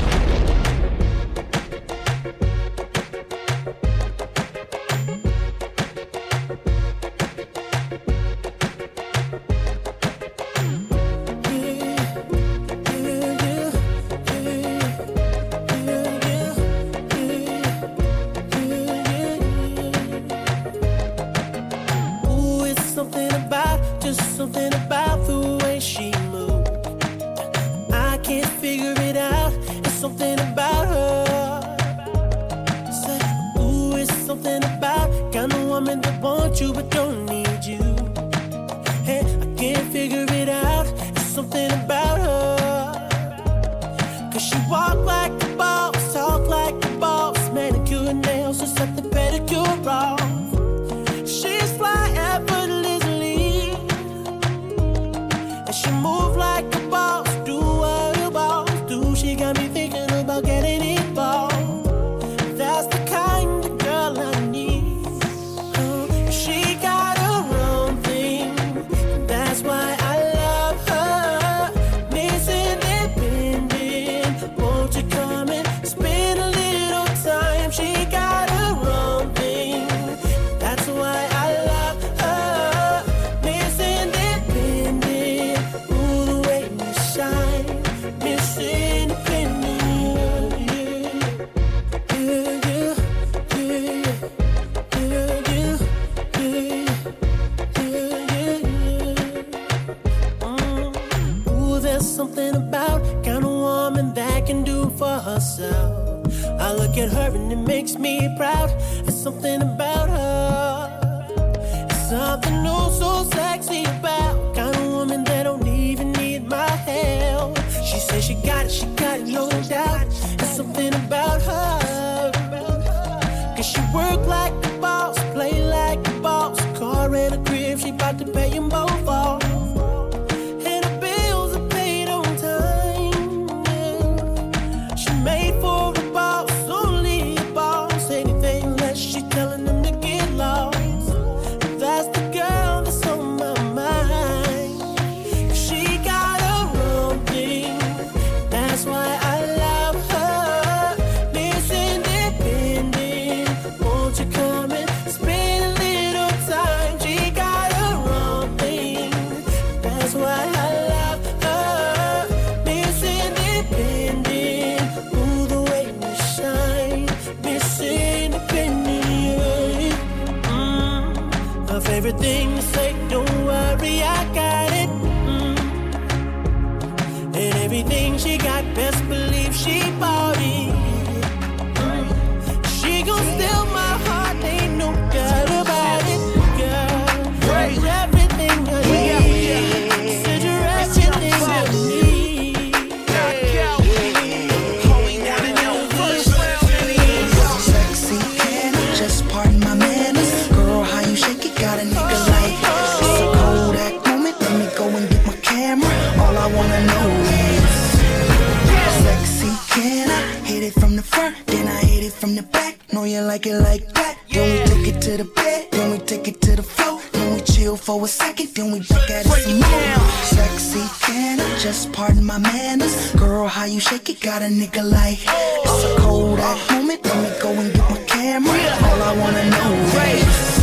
It 213.48 213.61
like 213.61 213.93
that. 213.93 214.17
Then 214.30 214.51
we 214.51 214.66
take 214.67 214.88
it 214.93 215.01
to 215.03 215.17
the 215.17 215.24
bed. 215.24 215.72
Then 215.72 215.92
we 215.92 215.98
take 216.00 216.27
it 216.27 216.42
to 216.42 216.58
the 216.58 216.64
floor. 216.64 217.00
Then 217.14 217.34
we 217.34 217.42
chill 217.42 217.77
for 217.77 218.03
a 218.03 218.08
second. 218.08 218.53
Then 218.53 218.74
we 218.74 218.80
back 218.82 219.09
at 219.09 219.26
it 219.26 219.30
some 219.30 219.59
more. 219.61 220.11
Sexy, 220.35 220.84
can 221.00 221.40
just 221.58 221.93
pardon 221.93 222.26
my 222.26 222.40
manners? 222.40 223.14
Girl, 223.16 223.48
how 223.48 223.64
you 223.64 223.80
shake 223.80 224.09
it? 224.09 224.19
Got 224.19 224.42
a 224.42 224.48
nigga 224.48 224.84
like 224.84 225.19
it's 225.64 225.84
a 225.85 225.95
Kodak 226.01 226.59
moment. 226.72 227.06
Let 227.06 227.17
me 227.24 227.42
go 227.42 227.50
and 227.53 227.74
get 227.74 227.90
my 227.90 228.03
camera. 228.03 228.51
All 228.51 229.01
I 229.01 229.14
wanna 229.17 229.50
know 229.56 229.72
is. 230.11 230.58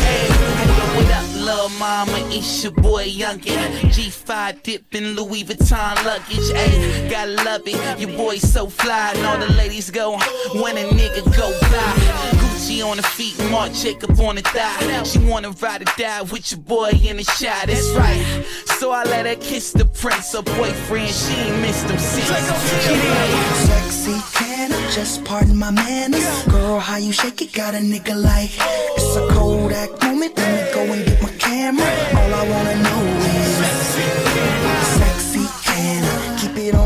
What 0.97 1.11
up, 1.11 1.35
little 1.35 1.69
mama? 1.79 2.19
It's 2.37 2.65
your 2.65 2.73
boy 2.73 3.07
Youngin. 3.09 3.95
G5 4.35 4.63
dipping 4.63 5.07
Louis 5.15 5.45
Vuitton 5.45 6.05
luggage. 6.05 6.51
Ayy, 6.55 7.11
gotta 7.11 7.33
love 7.45 7.63
it. 7.67 8.01
Your 8.01 8.17
boy 8.17 8.37
so 8.39 8.67
fly, 8.67 9.13
and 9.15 9.25
all 9.27 9.39
the 9.39 9.53
ladies 9.55 9.91
go 9.91 10.19
when 10.55 10.77
a 10.77 10.85
nigga 10.91 11.25
go 11.37 11.53
fly. 11.53 11.95
Gucci 12.41 12.85
on 12.85 12.97
the 12.97 13.03
feet, 13.03 13.39
Marc 13.51 13.73
Jacob 13.73 14.19
on 14.21 14.37
the 14.37 14.43
thigh. 14.43 15.03
She 15.05 15.19
wanna 15.19 15.51
ride 15.51 15.83
or 15.83 15.93
die 15.97 16.23
with 16.23 16.51
your 16.51 16.61
boy 16.61 16.91
in 17.03 17.17
the 17.19 17.25
shot. 17.25 17.67
That's 17.67 17.91
right. 17.93 18.45
So 18.79 18.91
I 18.91 19.05
let 19.05 19.27
her 19.27 19.37
kiss 19.37 19.73
the 19.73 19.85
prince, 19.85 20.33
her 20.33 20.43
boyfriend. 20.43 21.11
She 21.11 21.35
ain't 21.35 21.61
missed 21.61 21.89
him 21.89 21.99
since. 21.99 22.27
Sexy, 23.69 24.21
can 24.39 24.73
I 24.73 24.91
just 24.91 25.25
pardon 25.25 25.57
my 25.57 25.71
manners? 25.71 26.27
Girl, 26.45 26.81
how 26.81 26.97
you 26.97 27.13
shake 27.13 27.41
it? 27.43 27.53
Got 27.53 27.75
a 27.75 27.79
nigga 27.79 28.21
like 28.21 28.51
it's 28.97 29.17
a 29.17 29.29
Kodak 29.33 30.03
moment. 30.03 30.37
Let 30.37 30.51
me 30.55 30.75
go 30.75 30.93
and 30.93 31.07
get 31.07 31.23
my 31.23 31.31
camera. 31.39 31.87
All 32.17 32.35
I 32.35 32.49
wanna 32.49 32.83
know 32.83 33.04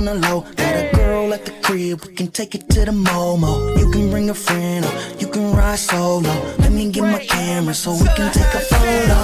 the 0.08 0.28
low? 0.28 0.40
Got 0.56 0.74
a 0.84 0.96
girl 0.96 1.32
at 1.34 1.44
the 1.44 1.52
crib, 1.62 2.04
we 2.04 2.14
can 2.14 2.28
take 2.28 2.54
it 2.54 2.68
to 2.70 2.84
the 2.84 2.92
Momo. 2.92 3.78
You 3.78 3.90
can 3.90 4.10
bring 4.10 4.30
a 4.30 4.34
friend 4.34 4.84
or 4.84 4.92
you 5.18 5.28
can 5.28 5.54
ride 5.54 5.78
solo. 5.78 6.34
Let 6.58 6.72
me 6.72 6.90
get 6.90 7.02
my 7.02 7.24
camera 7.24 7.74
so 7.74 7.92
we 7.92 8.08
can 8.16 8.32
take 8.32 8.54
a 8.54 8.62
photo. 8.70 9.20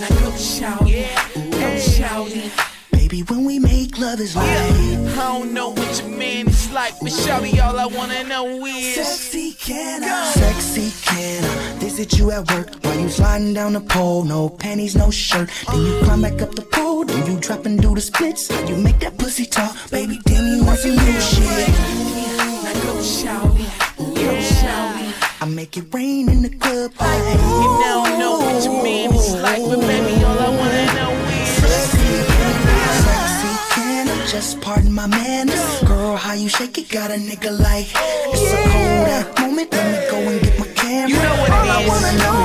Now 0.00 0.08
go 0.20 0.36
shouting. 0.36 0.89
Baby, 3.10 3.22
when 3.24 3.44
we 3.44 3.58
make 3.58 3.98
love 3.98 4.20
is 4.20 4.36
like 4.36 4.46
I 4.46 5.14
don't 5.16 5.52
know 5.52 5.70
what 5.70 6.00
your 6.00 6.16
man 6.16 6.46
is 6.46 6.70
like, 6.70 6.94
but 7.00 7.10
shawty, 7.10 7.60
all 7.60 7.76
I 7.76 7.86
wanna 7.86 8.22
know 8.22 8.64
is 8.64 8.94
Sexy 8.94 9.52
can 9.54 10.04
I? 10.04 10.30
Sexy 10.30 10.92
can 11.02 11.42
I? 11.42 11.78
Visit 11.80 12.16
you 12.16 12.30
at 12.30 12.48
work 12.52 12.68
while 12.82 13.00
you 13.00 13.08
sliding 13.08 13.52
down 13.52 13.72
the 13.72 13.80
pole. 13.80 14.22
No 14.22 14.48
panties, 14.48 14.94
no 14.94 15.10
shirt. 15.10 15.50
Then 15.72 15.80
you 15.86 15.98
climb 16.04 16.22
back 16.22 16.40
up 16.40 16.54
the 16.54 16.62
pole. 16.62 17.04
Then 17.04 17.26
you 17.26 17.40
drop 17.40 17.66
and 17.66 17.82
do 17.82 17.96
the 17.96 18.00
splits. 18.00 18.48
You 18.68 18.76
make 18.76 19.00
that 19.00 19.18
pussy 19.18 19.44
talk, 19.44 19.74
baby. 19.90 20.20
Then 20.26 20.46
you 20.46 20.64
want 20.64 20.78
some 20.78 20.92
new 20.92 21.20
shit. 21.20 21.66
Go 22.84 23.02
shout 23.02 23.58
it, 23.58 24.14
go 24.14 24.40
shout 24.40 25.00
it. 25.00 25.42
I 25.42 25.46
make 25.46 25.76
it 25.76 25.92
rain 25.92 26.28
in 26.28 26.42
the 26.42 26.50
club. 26.50 26.92
You 27.00 27.80
now 27.82 28.04
know 28.20 28.38
what 28.38 28.62
your 28.62 28.80
man 28.84 29.12
is 29.12 29.34
like, 29.34 29.64
but 29.64 29.80
baby, 29.80 30.22
all 30.22 30.38
I 30.38 30.48
wanna 30.56 30.94
know 30.94 31.09
just 34.30 34.60
pardon 34.60 34.92
my 34.92 35.08
manners? 35.08 35.80
Girl, 35.82 36.14
how 36.14 36.34
you 36.34 36.48
shake 36.48 36.78
it 36.78 36.88
got 36.88 37.10
a 37.10 37.14
nigga 37.14 37.50
like 37.50 37.88
It's 37.90 38.52
a 38.52 38.56
Kodak 38.70 39.40
moment, 39.40 39.72
let 39.72 39.86
me 39.90 40.10
go 40.10 40.18
and 40.18 40.40
get 40.40 40.56
my 40.56 40.66
camera 40.68 41.08
You 41.08 41.16
know 41.16 41.36
what 41.40 41.50
All 41.50 41.64
it 41.64 41.70
I 41.70 41.88
wanna 41.88 42.12
know 42.22 42.38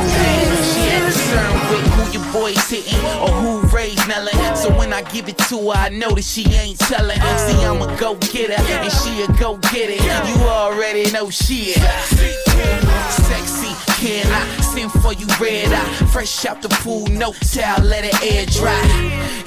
She 0.65 0.81
ain't 0.89 1.03
concerned 1.05 1.61
with 1.69 1.85
who 1.93 2.17
your 2.17 2.33
boy's 2.33 2.69
hitting 2.69 3.05
or 3.21 3.29
who 3.29 3.67
Ray's 3.75 4.07
nailing. 4.07 4.55
So 4.55 4.75
when 4.77 4.93
I 4.93 5.01
give 5.11 5.27
it 5.27 5.37
to 5.49 5.57
her, 5.69 5.77
I 5.77 5.89
know 5.89 6.11
that 6.11 6.23
she 6.23 6.45
ain't 6.53 6.79
telling. 6.79 7.19
See, 7.19 7.63
I'm 7.65 7.81
a 7.81 7.99
go 7.99 8.15
getter 8.15 8.55
and 8.55 8.91
she 8.91 9.21
a 9.23 9.27
go 9.37 9.57
get 9.57 9.89
it. 9.89 10.01
You 10.01 10.43
already 10.45 11.11
know 11.11 11.29
shit. 11.29 11.75
Sexy, 11.75 13.24
can 14.05 14.31
I 14.31 14.61
send 14.61 14.91
for 14.91 15.13
you 15.13 15.25
red 15.41 15.73
eye? 15.73 16.05
Fresh 16.13 16.45
out 16.45 16.61
the 16.61 16.69
pool, 16.69 17.07
no 17.07 17.33
towel, 17.33 17.83
let 17.83 18.03
it 18.05 18.15
air 18.21 18.45
dry. 18.45 18.79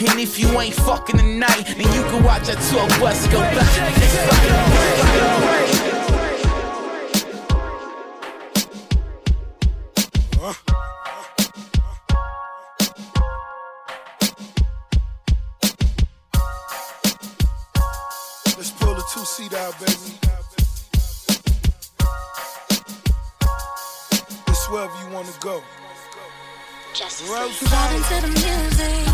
And 0.00 0.18
if 0.18 0.38
you 0.38 0.48
ain't 0.60 0.74
fucking 0.74 1.18
tonight, 1.18 1.64
then 1.76 1.92
you 1.94 2.02
can 2.10 2.24
watch 2.24 2.48
a 2.48 2.56
tour 2.68 2.88
bus 2.98 3.26
go 3.28 3.38
by. 3.38 3.66
Let's 18.56 18.70
pull 18.72 18.94
the 18.94 19.04
two 19.12 19.24
seat 19.24 19.54
out, 19.54 19.78
baby. 19.78 20.27
It's 24.68 24.74
wherever 24.74 24.98
you 25.02 25.14
wanna 25.14 25.32
go. 25.40 25.62
Rose 27.32 27.58
Vibing 27.72 28.04
to 28.08 28.16
the 28.20 28.28
music. 28.28 29.04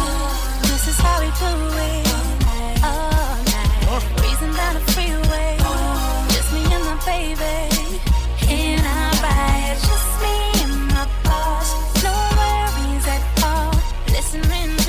This 0.63 0.89
is 0.89 0.99
how 0.99 1.21
we 1.21 1.27
do 1.27 1.53
it. 1.79 2.83
All 2.83 3.39
night. 3.55 4.03
Breezing 4.17 4.53
down 4.53 4.75
the 4.75 4.81
freeway. 4.91 5.57
Just 6.35 6.53
me 6.53 6.63
and 6.75 6.85
my 6.85 6.97
baby. 7.07 7.71
In 8.51 8.81
our 8.81 9.13
ride. 9.23 9.79
Just 9.79 10.23
me 10.23 10.35
and 10.65 10.89
my 10.89 11.07
boss. 11.23 12.03
No 12.03 12.15
worries 12.41 13.07
at 13.07 13.23
all. 13.45 13.71
Listening 14.09 14.84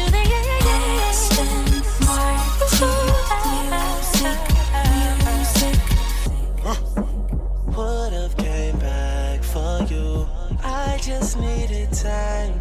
just 11.26 11.40
needed 11.40 11.92
time 11.92 12.60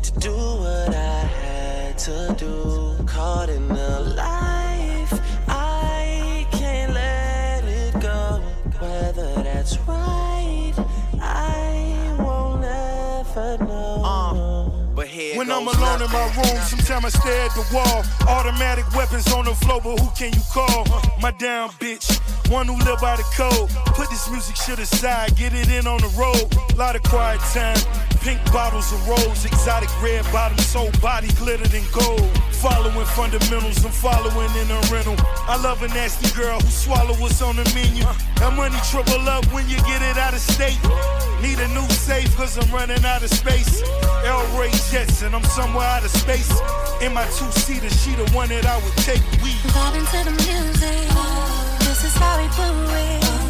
to 0.00 0.12
do 0.18 0.32
what 0.32 0.94
I 0.94 1.20
had 1.40 1.98
to 1.98 2.34
do. 2.38 3.04
Caught 3.04 3.50
in 3.50 3.68
the 3.68 4.00
life, 4.16 4.57
When 15.48 15.56
I'm 15.56 15.66
alone 15.66 16.02
in 16.02 16.12
my 16.12 16.26
room, 16.36 16.60
sometimes 16.60 17.06
I 17.06 17.08
stare 17.08 17.46
at 17.46 17.54
the 17.54 17.64
wall. 17.72 18.04
Automatic 18.28 18.84
weapons 18.94 19.32
on 19.32 19.46
the 19.46 19.54
floor, 19.54 19.80
but 19.82 19.98
who 19.98 20.10
can 20.10 20.30
you 20.30 20.44
call? 20.52 20.84
My 21.22 21.30
down 21.30 21.70
bitch, 21.80 22.20
one 22.52 22.66
who 22.66 22.76
live 22.84 23.00
by 23.00 23.16
the 23.16 23.24
code. 23.34 23.70
Put 23.96 24.10
this 24.10 24.28
music 24.28 24.56
shit 24.56 24.78
aside, 24.78 25.36
get 25.36 25.54
it 25.54 25.70
in 25.70 25.86
on 25.86 26.02
the 26.02 26.12
road. 26.20 26.52
Lot 26.76 26.96
of 26.96 27.02
quiet 27.04 27.40
time, 27.56 27.80
pink 28.20 28.40
bottles 28.52 28.92
of 28.92 29.08
rose, 29.08 29.44
exotic 29.44 29.90
red 30.02 30.24
bottoms, 30.32 30.64
soul 30.66 30.90
body 31.00 31.28
glittered 31.36 31.72
in 31.74 31.84
gold. 31.92 32.26
Following 32.58 33.06
fundamentals, 33.14 33.84
I'm 33.84 33.92
following 33.92 34.50
in 34.58 34.70
a 34.70 34.80
rental. 34.90 35.14
I 35.46 35.60
love 35.62 35.82
a 35.82 35.88
nasty 35.88 36.28
girl 36.34 36.58
who 36.60 36.70
swallow 36.70 37.14
what's 37.14 37.40
on 37.42 37.56
the 37.56 37.64
menu. 37.74 38.02
That 38.42 38.52
money 38.56 38.78
triple 38.90 39.28
up 39.28 39.44
when 39.52 39.68
you 39.68 39.76
get 39.86 40.02
it 40.02 40.18
out 40.18 40.34
of 40.34 40.40
state. 40.40 40.78
Need 41.42 41.58
a 41.60 41.68
new 41.68 41.86
safe, 41.90 42.34
cause 42.36 42.58
I'm 42.58 42.70
running 42.74 43.04
out 43.04 43.22
of 43.22 43.30
space. 43.30 43.82
El 44.24 44.42
Ray 44.58 44.70
Jets, 44.90 45.22
and 45.22 45.34
I'm 45.34 45.44
somewhere 45.44 45.86
out 45.86 46.04
of 46.04 46.10
space. 46.10 46.50
In 47.00 47.14
my 47.14 47.24
two 47.38 47.50
seater, 47.52 47.90
she 47.90 48.14
the 48.14 48.28
one 48.34 48.48
that 48.48 48.66
I 48.66 48.76
would 48.82 48.96
take. 49.06 49.22
We 49.42 49.50
Vibing 49.70 50.06
to 50.10 50.20
the 50.24 50.34
music. 50.42 51.08
This 51.86 52.04
is 52.04 52.14
how 52.16 52.38
we 52.38 52.48
do 52.56 52.68
it. 52.94 53.47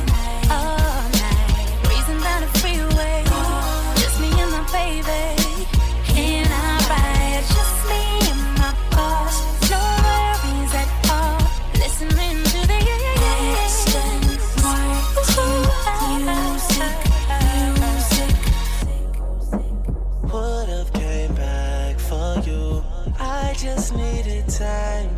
Just 23.89 23.97
needed 23.97 24.47
time 24.49 25.17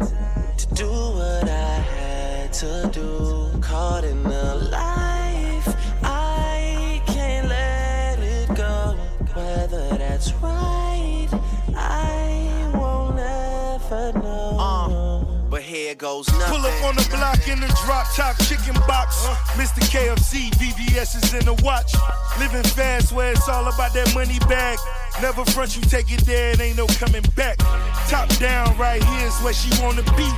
to 0.56 0.66
do 0.74 0.88
what 0.88 1.48
I 1.48 1.78
had 1.94 2.52
to 2.52 2.90
do. 2.92 3.60
Caught 3.60 4.04
in 4.04 4.22
the 4.22 4.54
life, 4.70 4.99
but 15.90 16.02
here 16.02 16.14
goes 16.14 16.28
nothing. 16.28 16.56
Pull 16.56 16.66
up 16.66 16.84
on 16.84 16.96
the 16.96 17.08
block 17.10 17.48
in 17.48 17.60
the 17.60 17.68
drop 17.84 18.06
top 18.14 18.36
chicken 18.38 18.74
box. 18.86 19.26
Mr. 19.56 19.80
KFC, 19.90 20.50
VVS 20.50 21.22
is 21.22 21.34
in 21.34 21.44
the 21.44 21.54
watch. 21.62 21.94
Living 22.38 22.62
fast 22.62 23.12
where 23.12 23.32
it's 23.32 23.48
all 23.48 23.66
about 23.66 23.92
that 23.94 24.12
money 24.14 24.38
bag. 24.48 24.78
Never 25.20 25.44
front 25.44 25.76
you 25.76 25.82
take 25.82 26.12
it 26.12 26.24
there, 26.24 26.52
it 26.52 26.60
ain't 26.60 26.76
no 26.76 26.86
coming 26.86 27.24
back. 27.36 27.58
Top 28.08 28.28
down, 28.38 28.76
right 28.78 29.02
here 29.02 29.26
is 29.26 29.36
where 29.42 29.52
she 29.52 29.70
wanna 29.82 30.02
be. 30.16 30.28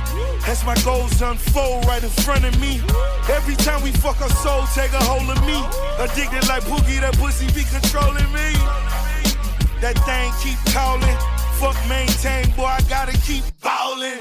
As 0.47 0.63
my 0.65 0.75
goals 0.83 1.21
unfold 1.21 1.85
right 1.85 2.03
in 2.03 2.09
front 2.09 2.45
of 2.45 2.59
me. 2.59 2.81
Every 3.29 3.55
time 3.55 3.81
we 3.83 3.91
fuck 3.91 4.21
our 4.21 4.29
soul, 4.29 4.65
take 4.73 4.93
a 4.93 5.03
hold 5.03 5.29
of 5.29 5.39
me. 5.45 5.57
Addicted 5.99 6.47
like 6.47 6.63
Boogie, 6.63 6.99
that 7.01 7.17
pussy 7.17 7.47
be 7.53 7.63
controlling 7.63 8.31
me. 8.33 8.49
That 9.81 9.97
thing 10.07 10.31
keep 10.41 10.59
calling. 10.73 11.17
Fuck 11.59 11.77
maintain, 11.87 12.49
boy, 12.55 12.65
I 12.65 12.81
gotta 12.89 13.15
keep 13.19 13.43
ballin'. 13.61 14.19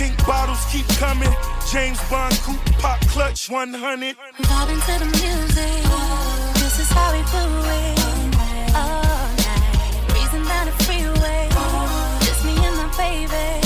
Pink 0.00 0.16
bottles 0.26 0.64
keep 0.72 0.88
coming. 0.96 1.28
James 1.70 2.00
Bond 2.08 2.32
coupe 2.40 2.78
pop 2.78 2.98
clutch 3.08 3.50
100. 3.50 4.16
Vibing 4.38 4.80
to 4.86 4.98
the 4.98 5.04
music. 5.04 5.82
This 6.54 6.80
is 6.80 6.88
how 6.88 7.12
we 7.12 7.18
do 7.18 7.44
it. 7.68 7.98
All 8.74 9.28
night. 9.36 10.04
Breezing 10.08 10.44
down 10.44 10.64
the 10.64 10.72
freeway. 10.84 11.48
Just 12.24 12.46
me 12.46 12.56
and 12.56 12.76
my 12.78 12.88
baby. 12.96 13.59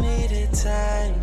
Needed 0.00 0.52
time 0.54 1.20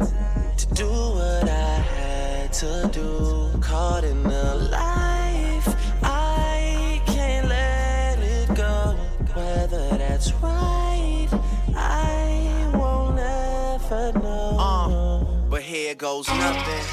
to 0.57 0.65
do 0.73 0.87
what 0.87 1.49
I 1.49 1.79
had 1.95 2.53
to 2.53 2.89
do. 2.93 3.49
Caught 3.61 4.03
in 4.03 4.23
the 4.23 4.55
life, 4.71 5.67
I 6.03 7.01
can't 7.05 7.47
let 7.47 8.19
it 8.19 8.55
go. 8.55 8.95
Whether 9.33 9.97
that's 9.97 10.33
right, 10.35 11.27
I 11.75 12.71
won't 12.73 13.19
ever 13.19 14.13
know. 14.19 14.57
Uh, 14.59 15.23
but 15.49 15.61
here 15.61 15.95
goes 15.95 16.27
nothing. 16.29 16.85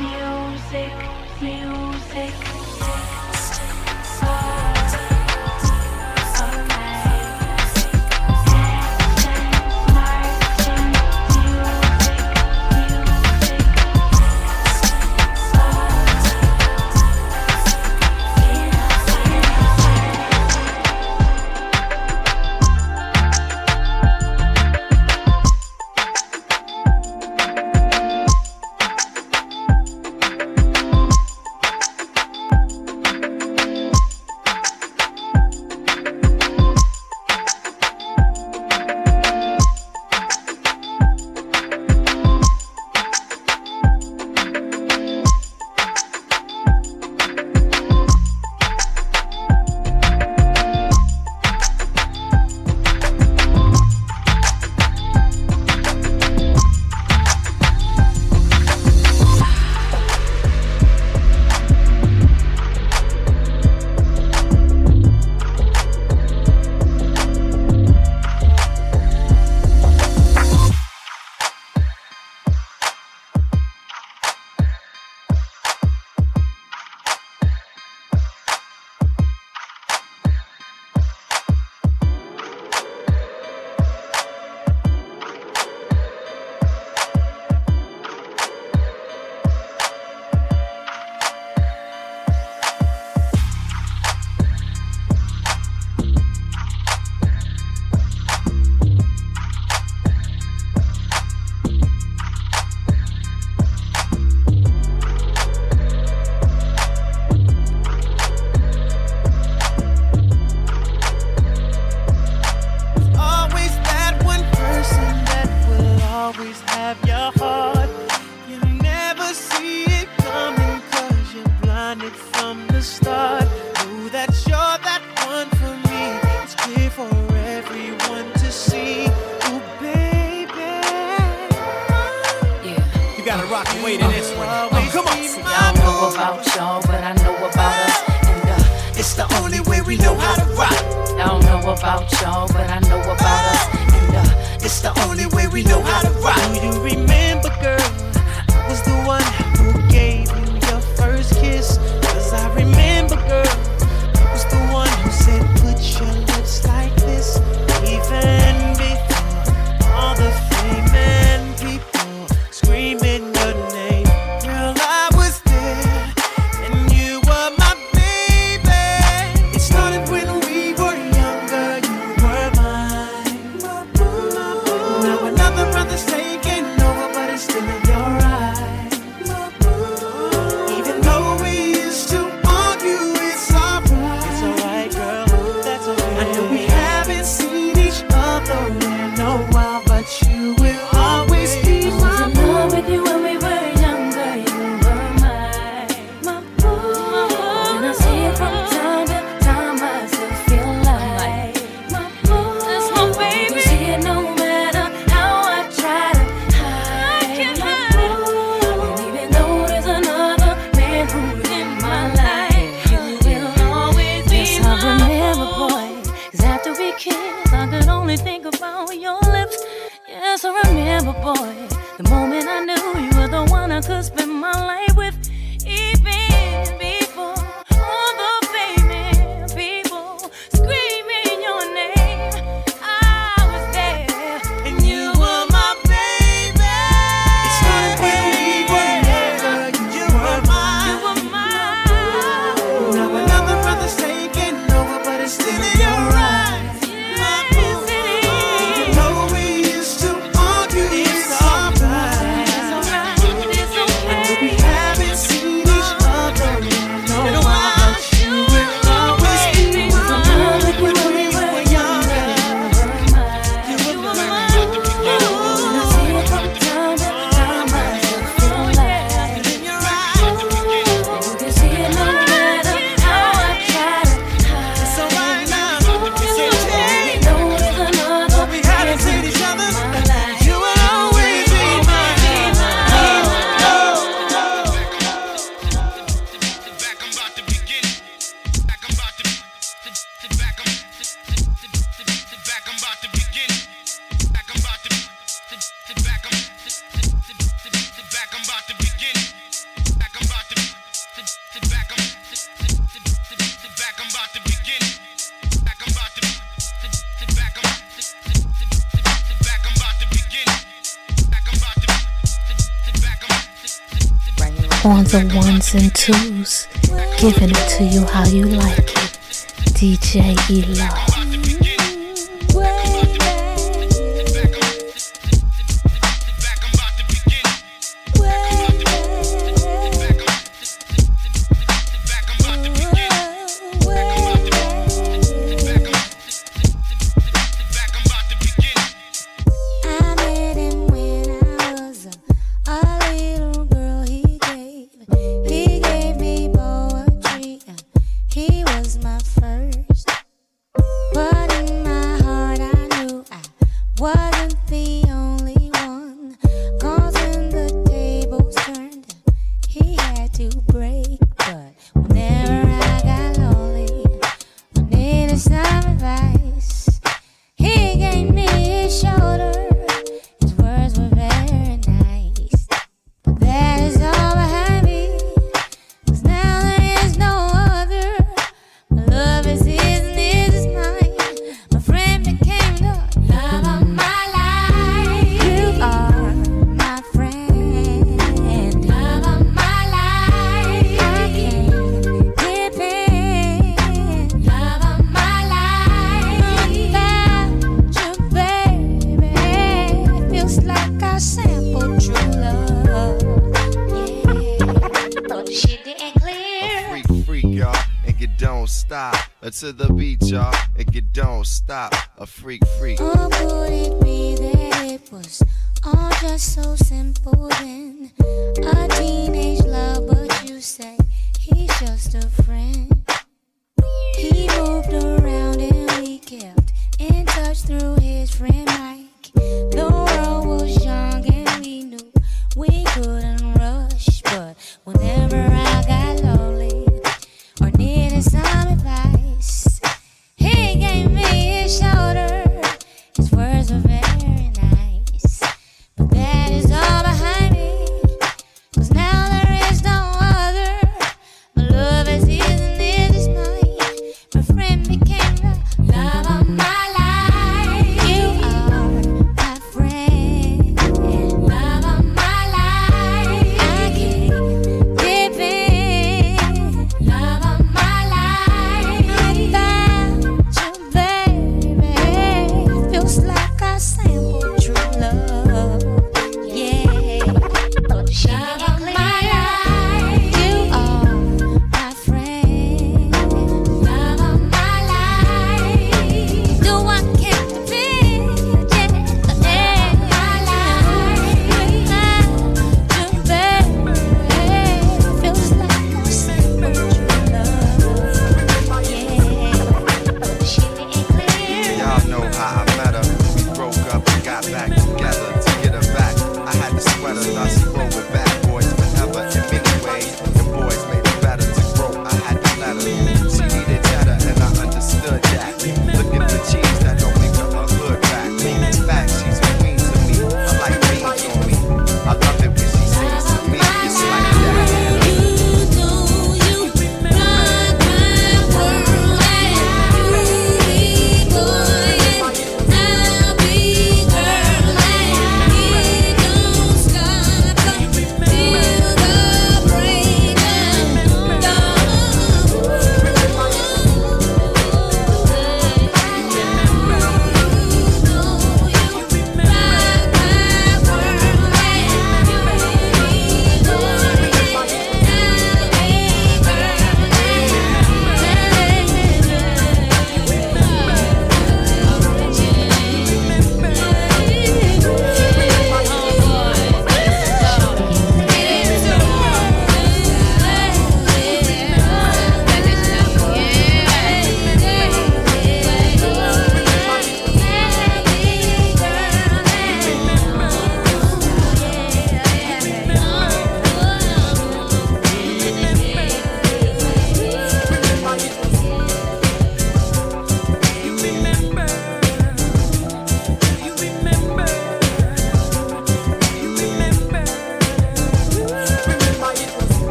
Music, 0.00 0.92
music. 1.40 3.23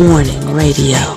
Warning 0.00 0.54
Radio. 0.54 1.09